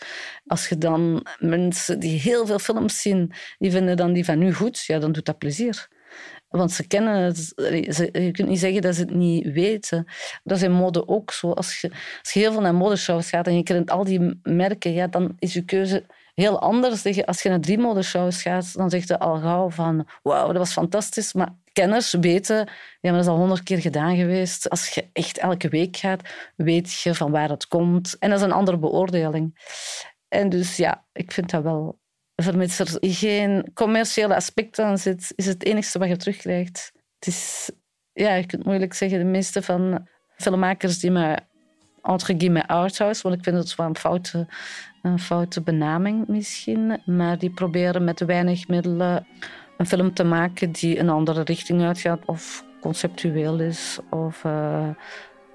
Als 0.46 0.68
je 0.68 0.78
dan 0.78 1.26
mensen 1.38 2.00
die 2.00 2.20
heel 2.20 2.46
veel 2.46 2.58
films 2.58 3.00
zien, 3.00 3.32
die 3.58 3.70
vinden 3.70 3.96
dan 3.96 4.12
die 4.12 4.24
van 4.24 4.38
nu 4.38 4.54
goed, 4.54 4.84
ja, 4.84 4.98
dan 4.98 5.12
doet 5.12 5.24
dat 5.24 5.38
plezier. 5.38 5.88
Want 6.48 6.72
ze 6.72 6.86
kennen 6.86 7.22
het. 7.22 7.52
Je 8.12 8.30
kunt 8.32 8.48
niet 8.48 8.58
zeggen 8.58 8.82
dat 8.82 8.94
ze 8.94 9.00
het 9.00 9.14
niet 9.14 9.52
weten. 9.52 10.06
Dat 10.44 10.56
is 10.56 10.62
in 10.62 10.72
mode 10.72 11.08
ook 11.08 11.30
zo. 11.30 11.50
Als 11.50 11.80
je, 11.80 11.90
als 12.20 12.32
je 12.32 12.40
heel 12.40 12.52
veel 12.52 12.60
naar 12.60 12.74
modeshows 12.74 13.28
gaat 13.28 13.46
en 13.46 13.56
je 13.56 13.62
kent 13.62 13.90
al 13.90 14.04
die 14.04 14.40
merken, 14.42 14.92
ja, 14.92 15.06
dan 15.06 15.36
is 15.38 15.52
je 15.52 15.64
keuze 15.64 16.04
heel 16.36 16.60
anders. 16.60 17.24
Als 17.24 17.42
je 17.42 17.48
naar 17.48 17.60
drie 17.60 17.78
modeshows 17.78 18.42
gaat, 18.42 18.74
dan 18.74 18.90
zeg 18.90 19.06
je 19.06 19.18
al 19.18 19.38
gauw 19.40 19.70
van 19.70 20.08
wauw, 20.22 20.46
dat 20.46 20.56
was 20.56 20.72
fantastisch. 20.72 21.32
Maar 21.32 21.54
kenners 21.72 22.12
weten, 22.12 22.68
ja, 23.00 23.10
dat 23.12 23.20
is 23.20 23.26
al 23.26 23.36
honderd 23.36 23.62
keer 23.62 23.80
gedaan 23.80 24.16
geweest. 24.16 24.70
Als 24.70 24.88
je 24.88 25.08
echt 25.12 25.38
elke 25.38 25.68
week 25.68 25.96
gaat, 25.96 26.28
weet 26.56 27.00
je 27.00 27.14
van 27.14 27.30
waar 27.30 27.48
het 27.48 27.66
komt. 27.66 28.16
En 28.18 28.30
dat 28.30 28.38
is 28.38 28.44
een 28.44 28.52
andere 28.52 28.78
beoordeling. 28.78 29.58
En 30.28 30.48
dus 30.48 30.76
ja, 30.76 31.06
ik 31.12 31.32
vind 31.32 31.50
dat 31.50 31.62
wel 31.62 31.98
vermits 32.34 32.78
er 32.78 32.98
geen 33.00 33.70
commerciële 33.74 34.34
aspect 34.34 34.78
aan 34.78 34.98
zit, 34.98 35.32
is 35.36 35.46
het 35.46 35.64
enige 35.64 35.98
wat 35.98 36.08
je 36.08 36.16
terugkrijgt. 36.16 36.92
Het 37.18 37.28
is, 37.28 37.70
ja, 38.12 38.34
je 38.34 38.46
kunt 38.46 38.64
moeilijk 38.64 38.94
zeggen, 38.94 39.18
de 39.18 39.24
meeste 39.24 39.62
van 39.62 40.08
filmmakers 40.36 40.98
die 40.98 41.10
me 41.10 41.38
entre 42.02 42.34
guillemets 42.38 42.66
arthouse, 42.66 43.22
want 43.22 43.34
ik 43.34 43.44
vind 43.44 43.56
het 43.56 43.74
wel 43.74 43.86
een 43.86 43.96
foute, 43.96 44.46
een 45.06 45.18
foute 45.18 45.60
benaming 45.60 46.28
misschien, 46.28 47.00
maar 47.04 47.38
die 47.38 47.50
proberen 47.50 48.04
met 48.04 48.20
weinig 48.20 48.68
middelen 48.68 49.26
een 49.76 49.86
film 49.86 50.14
te 50.14 50.24
maken 50.24 50.72
die 50.72 50.98
een 50.98 51.08
andere 51.08 51.42
richting 51.42 51.82
uitgaat 51.82 52.20
of 52.24 52.64
conceptueel 52.80 53.60
is 53.60 53.98
of 54.10 54.44
uh, 54.44 54.88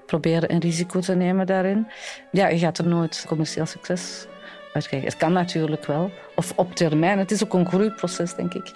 proberen 0.06 0.52
een 0.52 0.60
risico 0.60 1.00
te 1.00 1.14
nemen 1.14 1.46
daarin. 1.46 1.86
Ja, 2.32 2.48
je 2.48 2.58
gaat 2.58 2.78
er 2.78 2.86
nooit 2.86 3.24
commercieel 3.28 3.66
succes 3.66 4.26
uitkrijgen. 4.72 5.08
Het 5.08 5.18
kan 5.18 5.32
natuurlijk 5.32 5.86
wel, 5.86 6.10
of 6.36 6.52
op 6.56 6.74
termijn. 6.74 7.18
Het 7.18 7.30
is 7.30 7.44
ook 7.44 7.54
een 7.54 7.66
groeiproces, 7.66 8.34
denk 8.34 8.54
ik. 8.54 8.72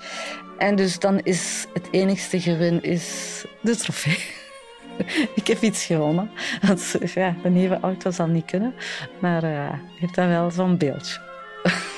En 0.58 0.76
dus 0.76 0.98
dan 0.98 1.20
is 1.20 1.66
het 1.72 1.88
enigste 1.90 2.40
gewin 2.40 2.82
is 2.82 3.44
de 3.60 3.76
trofee. 3.76 4.44
ik 5.40 5.46
heb 5.46 5.62
iets 5.62 5.84
gewonnen. 5.84 6.30
Want, 6.62 6.96
ja, 7.14 7.34
de 7.42 7.48
nieuwe 7.48 7.80
auto 7.80 8.10
zal 8.10 8.26
niet 8.26 8.44
kunnen, 8.44 8.74
maar 9.18 9.44
uh, 9.44 9.50
je 9.94 10.00
hebt 10.00 10.14
dan 10.14 10.28
wel 10.28 10.50
zo'n 10.50 10.76
beeldje. 10.76 11.20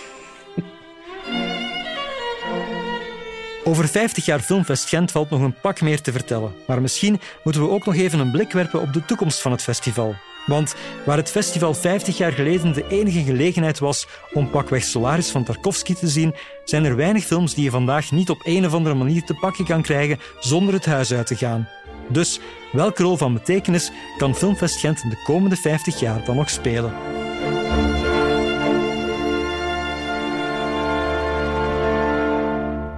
Over 3.64 3.88
50 3.88 4.24
jaar 4.24 4.40
Filmfest 4.40 4.88
Gent 4.88 5.10
valt 5.10 5.30
nog 5.30 5.40
een 5.40 5.60
pak 5.60 5.80
meer 5.80 6.00
te 6.00 6.12
vertellen. 6.12 6.52
Maar 6.66 6.80
misschien 6.80 7.20
moeten 7.44 7.62
we 7.62 7.68
ook 7.68 7.84
nog 7.84 7.94
even 7.94 8.18
een 8.18 8.30
blik 8.30 8.52
werpen 8.52 8.80
op 8.80 8.92
de 8.92 9.04
toekomst 9.04 9.40
van 9.40 9.52
het 9.52 9.62
festival. 9.62 10.14
Want 10.46 10.74
waar 11.04 11.16
het 11.16 11.30
festival 11.30 11.74
50 11.74 12.16
jaar 12.16 12.32
geleden 12.32 12.72
de 12.72 12.86
enige 12.88 13.22
gelegenheid 13.22 13.78
was 13.78 14.06
om 14.32 14.50
pakweg 14.50 14.84
Solaris 14.84 15.30
van 15.30 15.44
Tarkovsky 15.44 15.94
te 15.94 16.08
zien, 16.08 16.34
zijn 16.64 16.84
er 16.84 16.96
weinig 16.96 17.24
films 17.24 17.54
die 17.54 17.64
je 17.64 17.70
vandaag 17.70 18.10
niet 18.10 18.30
op 18.30 18.40
een 18.44 18.66
of 18.66 18.74
andere 18.74 18.94
manier 18.94 19.24
te 19.24 19.34
pakken 19.34 19.64
kan 19.64 19.82
krijgen 19.82 20.18
zonder 20.38 20.74
het 20.74 20.86
huis 20.86 21.12
uit 21.12 21.26
te 21.26 21.36
gaan. 21.36 21.68
Dus 22.10 22.40
welke 22.72 23.02
rol 23.02 23.16
van 23.16 23.32
betekenis 23.32 23.92
kan 24.18 24.34
Filmfest 24.34 24.80
Gent 24.80 25.10
de 25.10 25.22
komende 25.24 25.56
50 25.56 26.00
jaar 26.00 26.24
dan 26.24 26.36
nog 26.36 26.50
spelen? 26.50 26.92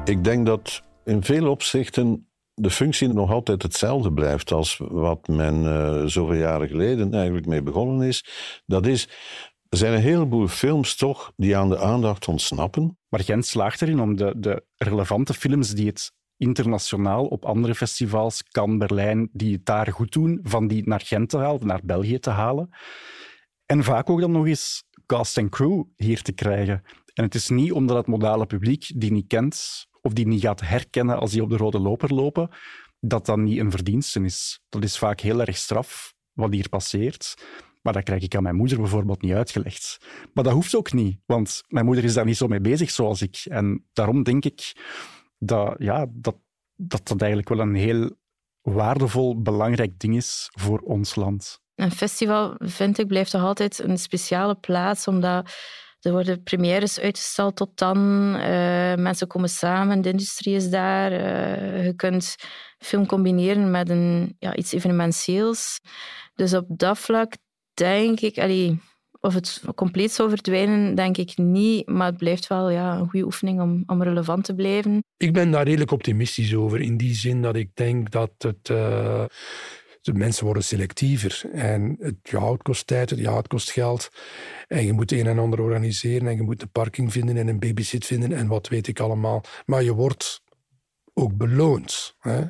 Ik 0.04 0.24
denk 0.24 0.46
dat 0.46 0.82
in 1.04 1.22
veel 1.22 1.50
opzichten 1.50 2.30
de 2.54 2.70
functie 2.70 3.08
nog 3.08 3.30
altijd 3.30 3.62
hetzelfde 3.62 4.12
blijft 4.12 4.52
als 4.52 4.80
wat 4.88 5.28
men 5.28 5.62
uh, 5.62 6.04
zoveel 6.06 6.38
jaren 6.38 6.68
geleden 6.68 7.14
eigenlijk 7.14 7.46
mee 7.46 7.62
begonnen 7.62 8.08
is. 8.08 8.24
Dat 8.66 8.86
is, 8.86 9.08
er 9.68 9.78
zijn 9.78 9.92
een 9.92 10.00
heleboel 10.00 10.48
films 10.48 10.96
toch 10.96 11.32
die 11.36 11.56
aan 11.56 11.68
de 11.68 11.78
aandacht 11.78 12.28
ontsnappen. 12.28 12.98
Maar 13.08 13.20
Gent 13.20 13.46
slaagt 13.46 13.82
erin 13.82 14.00
om 14.00 14.16
de, 14.16 14.34
de 14.36 14.64
relevante 14.76 15.34
films 15.34 15.70
die 15.70 15.86
het 15.86 16.12
internationaal 16.40 17.26
op 17.26 17.44
andere 17.44 17.74
festivals, 17.74 18.42
Cannes, 18.42 18.78
Berlijn, 18.78 19.28
die 19.32 19.52
het 19.52 19.64
daar 19.64 19.92
goed 19.92 20.12
doen, 20.12 20.38
van 20.42 20.68
die 20.68 20.88
naar 20.88 21.00
Gent 21.04 21.28
te 21.28 21.38
halen, 21.38 21.66
naar 21.66 21.80
België 21.84 22.18
te 22.18 22.30
halen. 22.30 22.70
En 23.66 23.84
vaak 23.84 24.10
ook 24.10 24.20
dan 24.20 24.30
nog 24.30 24.46
eens 24.46 24.84
cast 25.06 25.38
en 25.38 25.48
crew 25.48 25.84
hier 25.96 26.22
te 26.22 26.32
krijgen. 26.32 26.82
En 27.14 27.24
het 27.24 27.34
is 27.34 27.48
niet 27.48 27.72
omdat 27.72 27.96
het 27.96 28.06
modale 28.06 28.46
publiek 28.46 28.92
die 28.94 29.12
niet 29.12 29.26
kent 29.26 29.86
of 30.00 30.12
die 30.12 30.26
niet 30.26 30.40
gaat 30.40 30.60
herkennen 30.60 31.18
als 31.18 31.30
die 31.30 31.42
op 31.42 31.50
de 31.50 31.56
rode 31.56 31.80
loper 31.80 32.14
lopen, 32.14 32.48
dat 33.00 33.26
dat 33.26 33.38
niet 33.38 33.58
een 33.58 33.70
verdienste 33.70 34.20
is. 34.20 34.60
Dat 34.68 34.84
is 34.84 34.98
vaak 34.98 35.20
heel 35.20 35.40
erg 35.40 35.56
straf 35.56 36.14
wat 36.32 36.52
hier 36.52 36.68
passeert. 36.68 37.34
Maar 37.82 37.92
dat 37.92 38.02
krijg 38.02 38.22
ik 38.22 38.34
aan 38.34 38.42
mijn 38.42 38.56
moeder 38.56 38.78
bijvoorbeeld 38.78 39.22
niet 39.22 39.32
uitgelegd. 39.32 39.98
Maar 40.34 40.44
dat 40.44 40.52
hoeft 40.52 40.74
ook 40.74 40.92
niet, 40.92 41.18
want 41.26 41.62
mijn 41.68 41.84
moeder 41.84 42.04
is 42.04 42.14
daar 42.14 42.24
niet 42.24 42.36
zo 42.36 42.46
mee 42.46 42.60
bezig 42.60 42.90
zoals 42.90 43.22
ik. 43.22 43.40
En 43.44 43.84
daarom 43.92 44.22
denk 44.22 44.44
ik 44.44 44.72
dat 45.40 45.74
ja, 45.78 46.06
dat, 46.08 46.36
dat, 46.76 47.08
dat 47.08 47.20
eigenlijk 47.20 47.48
wel 47.48 47.60
een 47.60 47.74
heel 47.74 48.10
waardevol, 48.60 49.42
belangrijk 49.42 49.98
ding 49.98 50.16
is 50.16 50.48
voor 50.52 50.78
ons 50.78 51.14
land. 51.14 51.60
Een 51.74 51.90
festival, 51.90 52.54
vind 52.58 52.98
ik, 52.98 53.06
blijft 53.06 53.30
toch 53.30 53.42
altijd 53.42 53.78
een 53.78 53.98
speciale 53.98 54.54
plaats, 54.54 55.08
omdat 55.08 55.50
er 56.00 56.12
worden 56.12 56.42
premières 56.42 57.00
uitgesteld 57.00 57.56
tot 57.56 57.78
dan. 57.78 57.98
Uh, 58.34 58.94
mensen 58.94 59.26
komen 59.26 59.48
samen, 59.48 60.02
de 60.02 60.10
industrie 60.10 60.54
is 60.54 60.70
daar. 60.70 61.12
Uh, 61.12 61.84
je 61.84 61.94
kunt 61.94 62.36
film 62.78 63.06
combineren 63.06 63.70
met 63.70 63.88
een, 63.88 64.36
ja, 64.38 64.56
iets 64.56 64.72
evenementieels. 64.72 65.80
Dus 66.34 66.54
op 66.54 66.64
dat 66.68 66.98
vlak 66.98 67.32
denk 67.74 68.20
ik... 68.20 68.38
Allee, 68.38 68.80
of 69.20 69.34
het 69.34 69.62
compleet 69.74 70.12
zou 70.12 70.28
verdwijnen, 70.28 70.94
denk 70.94 71.16
ik 71.16 71.36
niet. 71.36 71.88
Maar 71.88 72.06
het 72.06 72.16
blijft 72.16 72.46
wel 72.46 72.70
ja, 72.70 72.96
een 72.96 73.08
goede 73.08 73.26
oefening 73.26 73.60
om, 73.60 73.82
om 73.86 74.02
relevant 74.02 74.44
te 74.44 74.54
blijven. 74.54 75.04
Ik 75.16 75.32
ben 75.32 75.50
daar 75.50 75.64
redelijk 75.64 75.90
optimistisch 75.90 76.54
over. 76.54 76.80
In 76.80 76.96
die 76.96 77.14
zin 77.14 77.42
dat 77.42 77.56
ik 77.56 77.70
denk 77.74 78.10
dat 78.10 78.30
het... 78.38 78.68
Uh, 78.68 79.24
de 80.02 80.12
mensen 80.12 80.44
worden 80.44 80.64
selectiever. 80.64 81.42
En 81.52 81.96
het, 81.98 82.16
ja, 82.22 82.52
het 82.52 82.62
kost 82.62 82.86
tijd, 82.86 83.10
ja, 83.16 83.36
het 83.36 83.48
kost 83.48 83.70
geld. 83.70 84.08
En 84.66 84.84
je 84.84 84.92
moet 84.92 85.12
een 85.12 85.26
en 85.26 85.38
ander 85.38 85.60
organiseren. 85.60 86.28
En 86.28 86.36
je 86.36 86.42
moet 86.42 86.62
een 86.62 86.70
parking 86.70 87.12
vinden 87.12 87.36
en 87.36 87.48
een 87.48 87.58
babysit 87.58 88.06
vinden. 88.06 88.32
En 88.32 88.46
wat 88.46 88.68
weet 88.68 88.86
ik 88.86 89.00
allemaal. 89.00 89.44
Maar 89.66 89.82
je 89.82 89.94
wordt 89.94 90.42
ook 91.14 91.36
beloond. 91.36 92.14
Hè? 92.18 92.44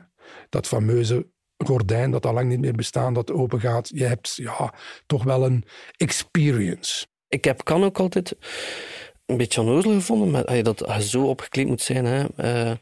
Dat 0.49 0.67
fameuze 0.67 1.31
gordijn 1.67 2.11
dat 2.11 2.27
al 2.27 2.33
lang 2.33 2.49
niet 2.49 2.61
meer 2.61 2.75
bestaat, 2.75 3.15
dat 3.15 3.33
open 3.33 3.61
gaat. 3.61 3.91
Je 3.95 4.05
hebt 4.05 4.33
ja, 4.37 4.75
toch 5.07 5.25
wel 5.25 5.45
een 5.45 5.65
experience. 5.97 7.07
Ik 7.29 7.45
heb 7.45 7.65
kan 7.65 7.85
ook 7.85 7.99
altijd 7.99 8.37
een 9.27 9.37
beetje 9.37 9.61
onnozel 9.61 9.93
gevonden 9.93 10.31
met, 10.31 10.65
dat 10.65 11.03
zo 11.03 11.23
opgekleed 11.23 11.67
moet 11.67 11.83
zijn. 11.83 12.05
Hè. 12.05 12.25
Uh, 12.37 12.77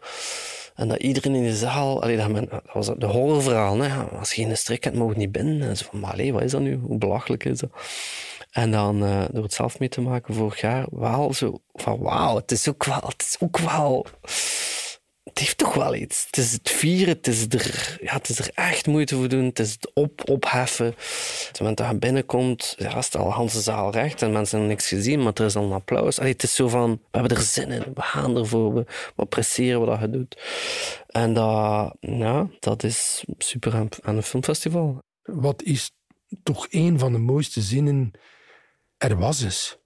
en 0.75 0.88
dat 0.88 0.99
iedereen 0.99 1.35
in 1.35 1.43
de 1.43 1.57
zaal, 1.57 2.03
allee, 2.03 2.17
dat, 2.17 2.62
was 2.73 2.87
de 2.97 3.07
horrorverhaal. 3.07 3.79
Hè. 3.79 4.03
Als 4.05 4.33
je 4.33 4.45
geen 4.45 4.57
strik 4.57 4.85
hebt, 4.85 4.97
mogen 4.97 5.19
niet 5.19 5.33
binnen. 5.33 5.69
En 5.69 5.77
zo 5.77 5.87
van, 5.91 6.01
maar 6.01 6.12
allee, 6.12 6.33
wat 6.33 6.43
is 6.43 6.51
dat 6.51 6.61
nu? 6.61 6.77
Hoe 6.77 6.99
belachelijk 6.99 7.45
is 7.45 7.59
dat? 7.59 7.71
En 8.51 8.71
dan 8.71 9.05
uh, 9.05 9.25
door 9.31 9.43
het 9.43 9.53
zelf 9.53 9.79
mee 9.79 9.88
te 9.88 10.01
maken 10.01 10.35
vorig 10.35 10.61
jaar, 10.61 10.87
wel 10.91 11.33
zo 11.35 11.61
van 11.73 11.99
wauw, 11.99 12.37
het 12.37 12.51
is 12.51 12.69
ook 12.69 12.85
wel, 12.85 13.01
het 13.07 13.23
is 13.23 13.37
ook 13.38 13.59
wel 13.59 14.07
het 15.29 15.38
heeft 15.38 15.59
toch 15.59 15.75
wel 15.75 15.95
iets. 15.95 16.27
Het 16.27 16.37
is 16.37 16.53
het 16.53 16.71
vieren, 16.71 17.14
het 17.14 17.27
is 17.27 17.47
er, 17.49 17.99
ja, 18.01 18.12
het 18.12 18.29
is 18.29 18.38
er 18.38 18.51
echt 18.55 18.87
moeite 18.87 19.17
voor 19.17 19.29
doen. 19.29 19.45
Het 19.45 19.59
is 19.59 19.73
het 19.73 19.91
op, 19.95 20.31
opheffen. 20.31 20.95
Dat 21.53 21.79
je 21.79 21.97
binnenkomt, 21.99 22.75
ja, 22.79 23.03
staat 23.03 23.23
al 23.23 23.47
de 23.47 23.61
zaal 23.61 23.91
recht 23.91 24.23
en 24.23 24.33
mensen 24.33 24.59
hebben 24.59 24.77
niks 24.77 24.88
gezien, 24.88 25.23
maar 25.23 25.33
er 25.35 25.45
is 25.45 25.57
al 25.57 25.64
een 25.64 25.73
applaus. 25.73 26.19
Allee, 26.19 26.33
het 26.33 26.43
is 26.43 26.55
zo 26.55 26.69
van, 26.69 26.91
we 26.91 27.19
hebben 27.19 27.37
er 27.37 27.43
zin 27.43 27.71
in, 27.71 27.85
we 27.95 28.03
gaan 28.03 28.37
ervoor, 28.37 28.75
we, 28.75 28.85
we 29.17 29.27
presteren 29.27 29.87
wat 29.87 30.01
je 30.01 30.11
doet. 30.11 30.41
En 31.07 31.35
dat, 31.35 31.97
ja, 32.01 32.49
dat 32.61 32.83
is 32.83 33.25
super 33.38 33.75
aan, 33.75 33.88
aan 34.03 34.17
een 34.17 34.23
filmfestival. 34.23 35.03
Wat 35.23 35.62
is 35.62 35.91
toch 36.43 36.67
een 36.71 36.99
van 36.99 37.12
de 37.12 37.19
mooiste 37.19 37.61
zinnen? 37.61 38.11
Er 38.97 39.19
was 39.19 39.43
eens. 39.43 39.79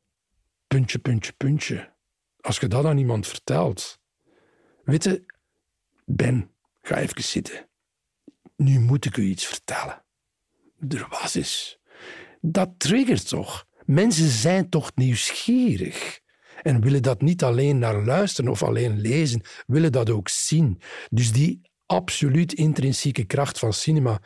Puntje, 0.66 0.98
puntje, 0.98 1.32
puntje. 1.32 1.92
Als 2.40 2.58
je 2.58 2.68
dat 2.68 2.84
aan 2.84 2.98
iemand 2.98 3.26
vertelt. 3.26 4.00
Weet 4.84 5.04
je, 5.04 5.24
ben, 6.04 6.50
ga 6.82 6.96
even 6.96 7.22
zitten. 7.22 7.68
Nu 8.56 8.80
moet 8.80 9.04
ik 9.04 9.16
u 9.16 9.22
iets 9.22 9.46
vertellen. 9.46 10.04
Er 10.88 11.06
was 11.10 11.34
eens. 11.34 11.78
Dat 12.40 12.70
triggert 12.76 13.28
toch? 13.28 13.66
Mensen 13.84 14.28
zijn 14.28 14.68
toch 14.68 14.94
nieuwsgierig 14.94 16.20
en 16.62 16.80
willen 16.80 17.02
dat 17.02 17.20
niet 17.20 17.42
alleen 17.42 17.78
naar 17.78 18.04
luisteren 18.04 18.50
of 18.50 18.62
alleen 18.62 19.00
lezen, 19.00 19.42
willen 19.66 19.92
dat 19.92 20.10
ook 20.10 20.28
zien. 20.28 20.80
Dus 21.10 21.32
die 21.32 21.60
absoluut 21.86 22.52
intrinsieke 22.52 23.24
kracht 23.24 23.58
van 23.58 23.72
cinema, 23.72 24.20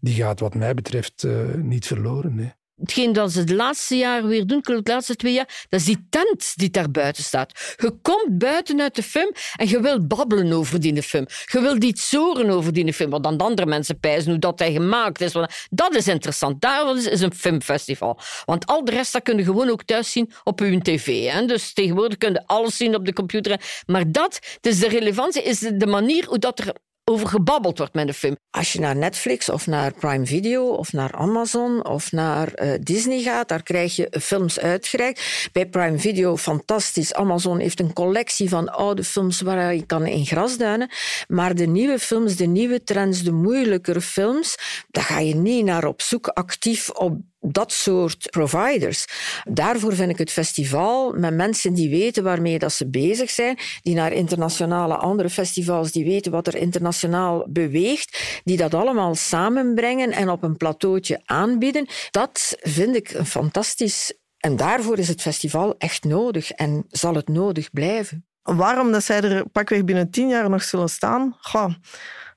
die 0.00 0.14
gaat 0.14 0.40
wat 0.40 0.54
mij 0.54 0.74
betreft 0.74 1.22
uh, 1.22 1.54
niet 1.54 1.86
verloren. 1.86 2.58
Hetgeen 2.80 3.12
dat 3.12 3.32
ze 3.32 3.44
de 3.44 3.54
laatste 3.54 3.96
jaren 3.96 4.28
weer 4.28 4.46
doen, 4.46 4.60
de 4.62 4.80
laatste 4.84 5.16
twee 5.16 5.32
jaar, 5.32 5.66
dat 5.68 5.80
is 5.80 5.86
die 5.86 6.06
tent 6.10 6.52
die 6.54 6.70
daar 6.70 6.90
buiten 6.90 7.22
staat. 7.22 7.74
Je 7.76 7.98
komt 8.02 8.38
buiten 8.38 8.80
uit 8.80 8.94
de 8.94 9.02
film 9.02 9.32
en 9.56 9.68
je 9.68 9.80
wilt 9.80 10.08
babbelen 10.08 10.52
over 10.52 10.80
die 10.80 11.02
film. 11.02 11.26
Je 11.44 11.60
wilt 11.60 11.84
iets 11.84 12.08
zoren 12.08 12.50
over 12.50 12.72
die 12.72 12.92
film, 12.92 13.10
wat 13.10 13.22
dan 13.22 13.36
de 13.36 13.44
andere 13.44 13.68
mensen 13.68 14.00
pijzen 14.00 14.30
hoe 14.30 14.40
dat 14.40 14.58
hij 14.58 14.72
gemaakt 14.72 15.20
is. 15.20 15.32
Dat 15.70 15.94
is 15.94 16.08
interessant. 16.08 16.60
Daar 16.60 16.96
is 16.96 17.20
een 17.20 17.34
filmfestival. 17.34 18.18
Want 18.44 18.66
al 18.66 18.84
de 18.84 18.90
rest 18.90 19.12
dat 19.12 19.22
kun 19.22 19.36
je 19.36 19.44
gewoon 19.44 19.68
ook 19.68 19.82
thuis 19.82 20.12
zien 20.12 20.32
op 20.44 20.60
uw 20.60 20.78
tv. 20.78 21.30
Hè? 21.30 21.46
Dus 21.46 21.72
tegenwoordig 21.72 22.18
kun 22.18 22.32
je 22.32 22.46
alles 22.46 22.76
zien 22.76 22.94
op 22.94 23.04
de 23.04 23.12
computer. 23.12 23.60
Maar 23.86 24.12
dat, 24.12 24.38
dus 24.60 24.78
de 24.78 24.88
relevantie, 24.88 25.42
is 25.42 25.58
de 25.58 25.86
manier 25.86 26.24
hoe 26.26 26.38
dat 26.38 26.58
er 26.58 26.74
over 27.10 27.28
gebabbeld 27.28 27.78
wordt 27.78 27.94
met 27.94 28.08
een 28.08 28.14
film. 28.14 28.36
Als 28.50 28.72
je 28.72 28.80
naar 28.80 28.96
Netflix 28.96 29.48
of 29.48 29.66
naar 29.66 29.92
Prime 29.92 30.26
Video 30.26 30.66
of 30.68 30.92
naar 30.92 31.12
Amazon 31.12 31.86
of 31.86 32.12
naar 32.12 32.62
uh, 32.62 32.72
Disney 32.80 33.22
gaat, 33.22 33.48
daar 33.48 33.62
krijg 33.62 33.96
je 33.96 34.16
films 34.20 34.60
uitgereikt. 34.60 35.48
Bij 35.52 35.66
Prime 35.66 35.98
Video 35.98 36.36
fantastisch. 36.36 37.14
Amazon 37.14 37.58
heeft 37.58 37.80
een 37.80 37.92
collectie 37.92 38.48
van 38.48 38.68
oude 38.68 39.04
films 39.04 39.40
waar 39.40 39.74
je 39.74 39.86
kan 39.86 40.06
in 40.06 40.26
grasduinen. 40.26 40.90
Maar 41.28 41.54
de 41.54 41.66
nieuwe 41.66 41.98
films, 41.98 42.36
de 42.36 42.46
nieuwe 42.46 42.82
trends, 42.82 43.22
de 43.22 43.32
moeilijkere 43.32 44.00
films, 44.00 44.56
daar 44.90 45.04
ga 45.04 45.18
je 45.18 45.34
niet 45.34 45.64
naar 45.64 45.84
op 45.84 46.02
zoek 46.02 46.26
actief 46.26 46.90
op 46.90 47.18
dat 47.40 47.72
soort 47.72 48.30
providers. 48.30 49.04
Daarvoor 49.44 49.94
vind 49.94 50.10
ik 50.10 50.18
het 50.18 50.30
festival 50.30 51.12
met 51.12 51.34
mensen 51.34 51.74
die 51.74 51.90
weten 51.90 52.22
waarmee 52.22 52.58
dat 52.58 52.72
ze 52.72 52.90
bezig 52.90 53.30
zijn, 53.30 53.58
die 53.82 53.94
naar 53.94 54.12
internationale 54.12 54.96
andere 54.96 55.30
festivals, 55.30 55.92
die 55.92 56.04
weten 56.04 56.32
wat 56.32 56.46
er 56.46 56.56
internationaal 56.56 57.46
beweegt, 57.48 58.40
die 58.44 58.56
dat 58.56 58.74
allemaal 58.74 59.14
samenbrengen 59.14 60.12
en 60.12 60.30
op 60.30 60.42
een 60.42 60.56
plateautje 60.56 61.20
aanbieden. 61.24 61.88
Dat 62.10 62.56
vind 62.60 62.96
ik 62.96 63.10
een 63.10 63.26
fantastisch. 63.26 64.14
En 64.38 64.56
daarvoor 64.56 64.98
is 64.98 65.08
het 65.08 65.22
festival 65.22 65.74
echt 65.78 66.04
nodig 66.04 66.50
en 66.50 66.84
zal 66.88 67.14
het 67.14 67.28
nodig 67.28 67.70
blijven. 67.70 68.24
Waarom 68.42 68.92
dat 68.92 69.04
zij 69.04 69.22
er 69.22 69.48
pakweg 69.48 69.84
binnen 69.84 70.10
tien 70.10 70.28
jaar 70.28 70.50
nog 70.50 70.62
zullen 70.62 70.88
staan? 70.88 71.36
Goh. 71.40 71.74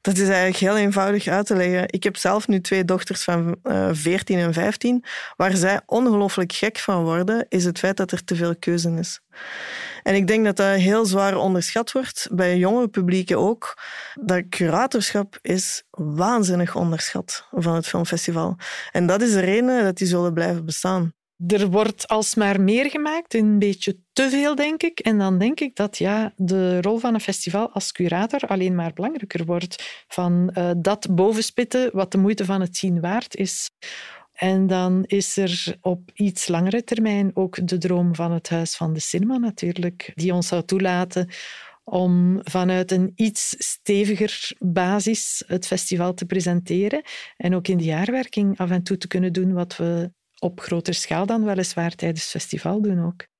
Dat 0.03 0.17
is 0.17 0.27
eigenlijk 0.27 0.57
heel 0.57 0.77
eenvoudig 0.77 1.27
uit 1.27 1.45
te 1.45 1.55
leggen. 1.55 1.83
Ik 1.87 2.03
heb 2.03 2.17
zelf 2.17 2.47
nu 2.47 2.61
twee 2.61 2.85
dochters 2.85 3.23
van 3.23 3.55
uh, 3.63 3.89
eh, 3.89 3.95
14 3.95 4.39
en 4.39 4.53
15. 4.53 5.03
Waar 5.35 5.55
zij 5.55 5.81
ongelooflijk 5.85 6.53
gek 6.53 6.77
van 6.77 7.03
worden, 7.03 7.45
is 7.49 7.65
het 7.65 7.79
feit 7.79 7.97
dat 7.97 8.11
er 8.11 8.23
te 8.23 8.35
veel 8.35 8.55
keuze 8.55 8.89
is. 8.89 9.21
En 10.03 10.15
ik 10.15 10.27
denk 10.27 10.45
dat 10.45 10.55
dat 10.55 10.75
heel 10.75 11.05
zwaar 11.05 11.37
onderschat 11.37 11.91
wordt, 11.91 12.27
bij 12.31 12.57
jonge 12.57 12.87
publieken 12.87 13.37
ook. 13.37 13.77
Dat 14.13 14.43
curatorschap 14.49 15.37
is 15.41 15.83
waanzinnig 15.91 16.75
onderschat 16.75 17.47
van 17.51 17.75
het 17.75 17.87
filmfestival. 17.87 18.57
En 18.91 19.05
dat 19.05 19.21
is 19.21 19.31
de 19.31 19.39
reden 19.39 19.83
dat 19.83 19.97
die 19.97 20.07
zullen 20.07 20.33
blijven 20.33 20.65
bestaan. 20.65 21.13
Er 21.47 21.69
wordt 21.69 22.07
alsmaar 22.07 22.61
meer 22.61 22.89
gemaakt, 22.89 23.33
een 23.33 23.59
beetje 23.59 23.97
te 24.13 24.29
veel, 24.29 24.55
denk 24.55 24.83
ik. 24.83 24.99
En 24.99 25.17
dan 25.17 25.37
denk 25.37 25.59
ik 25.59 25.75
dat 25.75 25.97
ja, 25.97 26.33
de 26.35 26.81
rol 26.81 26.97
van 26.97 27.13
een 27.13 27.19
festival 27.19 27.69
als 27.69 27.91
curator 27.91 28.39
alleen 28.39 28.75
maar 28.75 28.93
belangrijker 28.93 29.45
wordt. 29.45 30.03
Van 30.07 30.53
uh, 30.57 30.71
dat 30.77 31.15
bovenspitten 31.15 31.89
wat 31.93 32.11
de 32.11 32.17
moeite 32.17 32.45
van 32.45 32.61
het 32.61 32.77
zien 32.77 33.01
waard 33.01 33.35
is. 33.35 33.69
En 34.33 34.67
dan 34.67 35.03
is 35.03 35.37
er 35.37 35.77
op 35.81 36.11
iets 36.13 36.47
langere 36.47 36.83
termijn 36.83 37.31
ook 37.33 37.67
de 37.67 37.77
droom 37.77 38.15
van 38.15 38.31
het 38.31 38.49
Huis 38.49 38.75
van 38.75 38.93
de 38.93 38.99
Cinema 38.99 39.37
natuurlijk, 39.37 40.11
die 40.15 40.33
ons 40.33 40.47
zou 40.47 40.63
toelaten 40.63 41.29
om 41.83 42.39
vanuit 42.43 42.91
een 42.91 43.11
iets 43.15 43.55
steviger 43.57 44.51
basis 44.59 45.43
het 45.47 45.67
festival 45.67 46.13
te 46.13 46.25
presenteren 46.25 47.01
en 47.37 47.55
ook 47.55 47.67
in 47.67 47.77
de 47.77 47.83
jaarwerking 47.83 48.57
af 48.57 48.69
en 48.69 48.83
toe 48.83 48.97
te 48.97 49.07
kunnen 49.07 49.33
doen 49.33 49.53
wat 49.53 49.75
we 49.75 50.11
op 50.43 50.59
groter 50.59 50.93
schaal 50.93 51.25
dan 51.25 51.45
weliswaar 51.45 51.95
tijdens 51.95 52.25
festival 52.25 52.81
doen 52.81 53.05
ook. 53.05 53.31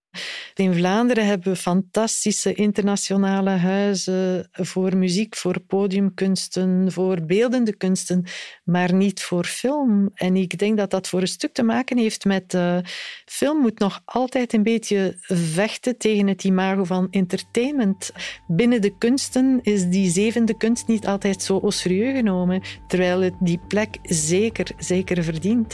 In 0.54 0.74
Vlaanderen 0.74 1.26
hebben 1.26 1.54
we 1.54 1.60
fantastische 1.60 2.54
internationale 2.54 3.50
huizen 3.50 4.50
voor 4.52 4.98
muziek, 4.98 5.36
voor 5.36 5.60
podiumkunsten, 5.60 6.92
voor 6.92 7.26
beeldende 7.26 7.76
kunsten, 7.76 8.24
maar 8.64 8.94
niet 8.94 9.22
voor 9.22 9.46
film. 9.46 10.10
En 10.14 10.36
ik 10.36 10.58
denk 10.58 10.78
dat 10.78 10.92
dat 10.92 11.08
voor 11.08 11.22
een 11.22 11.28
stuk 11.28 11.54
te 11.54 11.64
maken 11.64 11.98
heeft 11.98 12.26
met 12.26 12.54
uh, 12.54 12.78
film 13.26 13.58
moet 13.58 13.80
nog 13.80 14.02
altijd 14.06 14.54
een 14.54 14.64
beetje 14.64 15.16
vechten 15.28 15.98
tegen 15.98 16.28
het 16.28 16.44
imago 16.44 16.84
van 16.84 17.08
entertainment. 17.10 18.12
Binnen 18.48 18.82
de 18.82 18.98
kunsten 18.98 19.60
is 19.62 19.88
die 19.88 20.10
zevende 20.10 20.58
kunst 20.58 20.88
niet 20.88 21.08
altijd 21.08 21.42
zo 21.42 21.62
serieus 21.68 22.16
genomen, 22.16 22.62
terwijl 22.88 23.22
het 23.22 23.36
die 23.40 23.60
plek 23.68 23.98
zeker, 24.02 24.72
zeker 24.78 25.24
verdient. 25.24 25.74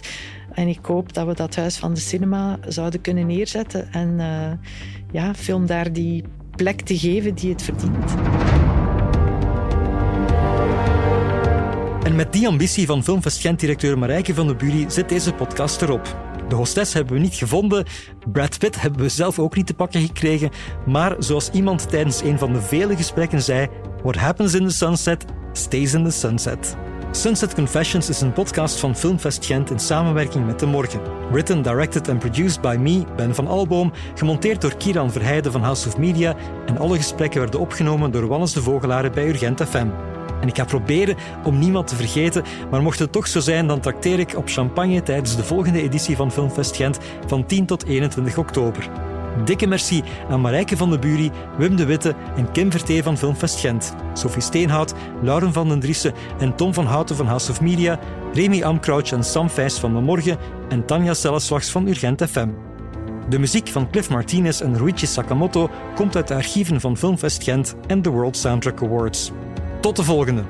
En 0.54 0.68
ik 0.68 0.86
hoop 0.86 1.14
dat 1.14 1.28
we 1.28 1.34
dat 1.34 1.56
Huis 1.56 1.78
van 1.78 1.94
de 1.94 2.00
Cinema 2.00 2.58
zouden 2.68 3.02
kunnen 3.02 3.28
neerzetten 3.28 3.92
en 3.92 4.20
uh, 4.20 4.52
ja, 5.12 5.36
film 5.36 5.66
daar 5.66 5.94
die 5.94 6.24
plek 6.56 6.82
te 6.82 6.98
geven 6.98 7.36
die 7.36 7.50
het 7.50 7.62
verdient. 7.62 8.16
En 12.04 12.16
met 12.16 12.34
die 12.34 12.48
ambitie 12.48 12.86
van 12.86 13.04
Filmfest 13.04 13.42
Gent-directeur 13.42 13.98
Marijke 13.98 14.34
van 14.34 14.48
de 14.48 14.56
Bury 14.56 14.90
zit 14.90 15.10
deze 15.10 15.34
podcast 15.34 15.82
erop. 15.82 16.18
De 16.48 16.56
hostess 16.56 16.94
hebben 16.94 17.14
we 17.14 17.20
niet 17.20 17.36
gevonden, 17.36 17.86
Brad 18.32 18.58
Pitt 18.58 18.82
hebben 18.82 19.02
we 19.02 19.10
zelf 19.10 19.40
ook 19.40 19.56
niet 19.56 19.68
te 19.68 19.74
pakken 19.74 20.02
gekregen, 20.02 20.50
maar 20.86 21.16
zoals 21.20 21.50
iemand 21.50 21.90
tijdens 21.90 22.22
een 22.22 22.40
van 22.40 22.54
de 22.54 22.62
vele 22.62 22.96
gesprekken 22.96 23.42
zei, 23.42 23.68
what 24.04 24.16
happens 24.16 24.54
in 24.54 24.68
the 24.68 24.74
sunset 24.74 25.26
stays 25.52 25.94
in 25.94 26.04
the 26.04 26.12
sunset. 26.12 26.78
Sunset 27.12 27.54
Confessions 27.54 28.10
is 28.10 28.22
een 28.22 28.34
podcast 28.34 28.80
van 28.80 28.96
Filmfest 28.96 29.46
Gent 29.46 29.72
in 29.72 29.80
samenwerking 29.80 30.46
met 30.46 30.60
De 30.60 30.66
Morgen. 30.66 31.02
Written, 31.32 31.62
directed 31.62 32.10
and 32.10 32.20
produced 32.20 32.62
by 32.62 32.78
me, 32.80 33.04
Ben 33.16 33.36
van 33.36 33.48
Alboom, 33.48 33.92
gemonteerd 34.16 34.62
door 34.62 34.78
Kieran 34.78 35.12
Verheijden 35.12 35.52
van 35.52 35.64
House 35.64 35.88
of 35.88 35.98
Media 35.98 36.36
en 36.66 36.78
alle 36.78 36.98
gesprekken 36.98 37.40
werden 37.40 37.60
opgenomen 37.60 38.12
door 38.12 38.28
Wannes 38.28 38.54
de 38.54 38.62
Vogelaren 38.62 39.12
bij 39.12 39.28
Urgent 39.28 39.62
FM. 39.62 39.88
En 40.42 40.48
ik 40.48 40.56
ga 40.56 40.66
proberen 40.66 41.16
om 41.44 41.60
niemand 41.60 41.88
te 41.88 41.96
vergeten, 41.96 42.44
maar 42.72 42.82
mocht 42.82 43.00
het 43.00 43.12
toch 43.12 43.28
zo 43.28 43.40
zijn, 43.40 43.68
dan 43.68 43.80
trakteer 43.80 44.20
ik 44.20 44.38
op 44.38 44.50
champagne 44.50 45.04
tijdens 45.04 45.36
de 45.36 45.44
volgende 45.44 45.82
editie 45.82 46.16
van 46.16 46.32
Filmfest 46.32 46.76
Gent 46.76 46.98
van 47.28 47.46
10 47.46 47.66
tot 47.66 47.86
21 47.86 48.38
oktober. 48.38 49.09
Dikke 49.46 49.68
merci 49.68 50.04
aan 50.30 50.42
Marijke 50.42 50.78
van 50.78 50.90
de 50.90 51.00
Bury, 51.00 51.32
Wim 51.58 51.76
de 51.76 51.86
Witte 51.86 52.16
en 52.36 52.52
Kim 52.52 52.72
Vertee 52.72 53.04
van 53.04 53.18
Filmfest 53.18 53.60
Gent, 53.60 53.94
Sophie 54.14 54.42
Steenhout, 54.42 54.94
Lauren 55.22 55.54
van 55.54 55.68
den 55.70 55.80
Driessen 55.80 56.14
en 56.40 56.56
Tom 56.56 56.74
van 56.74 56.86
Houten 56.86 57.16
van 57.16 57.26
House 57.26 57.52
of 57.52 57.62
Media, 57.62 58.00
Remy 58.34 58.64
Amcrouch 58.64 59.12
en 59.12 59.24
Sam 59.24 59.50
Vijs 59.50 59.80
van 59.80 59.94
De 59.94 60.00
Morgen 60.00 60.38
en 60.70 60.86
Tanja 60.86 61.14
Selleslags 61.14 61.70
van 61.70 61.88
Urgent 61.88 62.24
FM. 62.30 62.50
De 63.30 63.40
muziek 63.40 63.68
van 63.68 63.90
Cliff 63.90 64.10
Martinez 64.10 64.62
en 64.62 64.78
Ruichi 64.78 65.06
Sakamoto 65.06 65.70
komt 65.96 66.16
uit 66.16 66.28
de 66.28 66.36
archieven 66.36 66.82
van 66.82 66.98
Filmfest 66.98 67.44
Gent 67.44 67.76
en 67.88 68.02
de 68.02 68.10
World 68.10 68.38
Soundtrack 68.38 68.82
Awards. 68.82 69.32
Tot 69.80 69.96
de 69.96 70.04
volgende! 70.04 70.44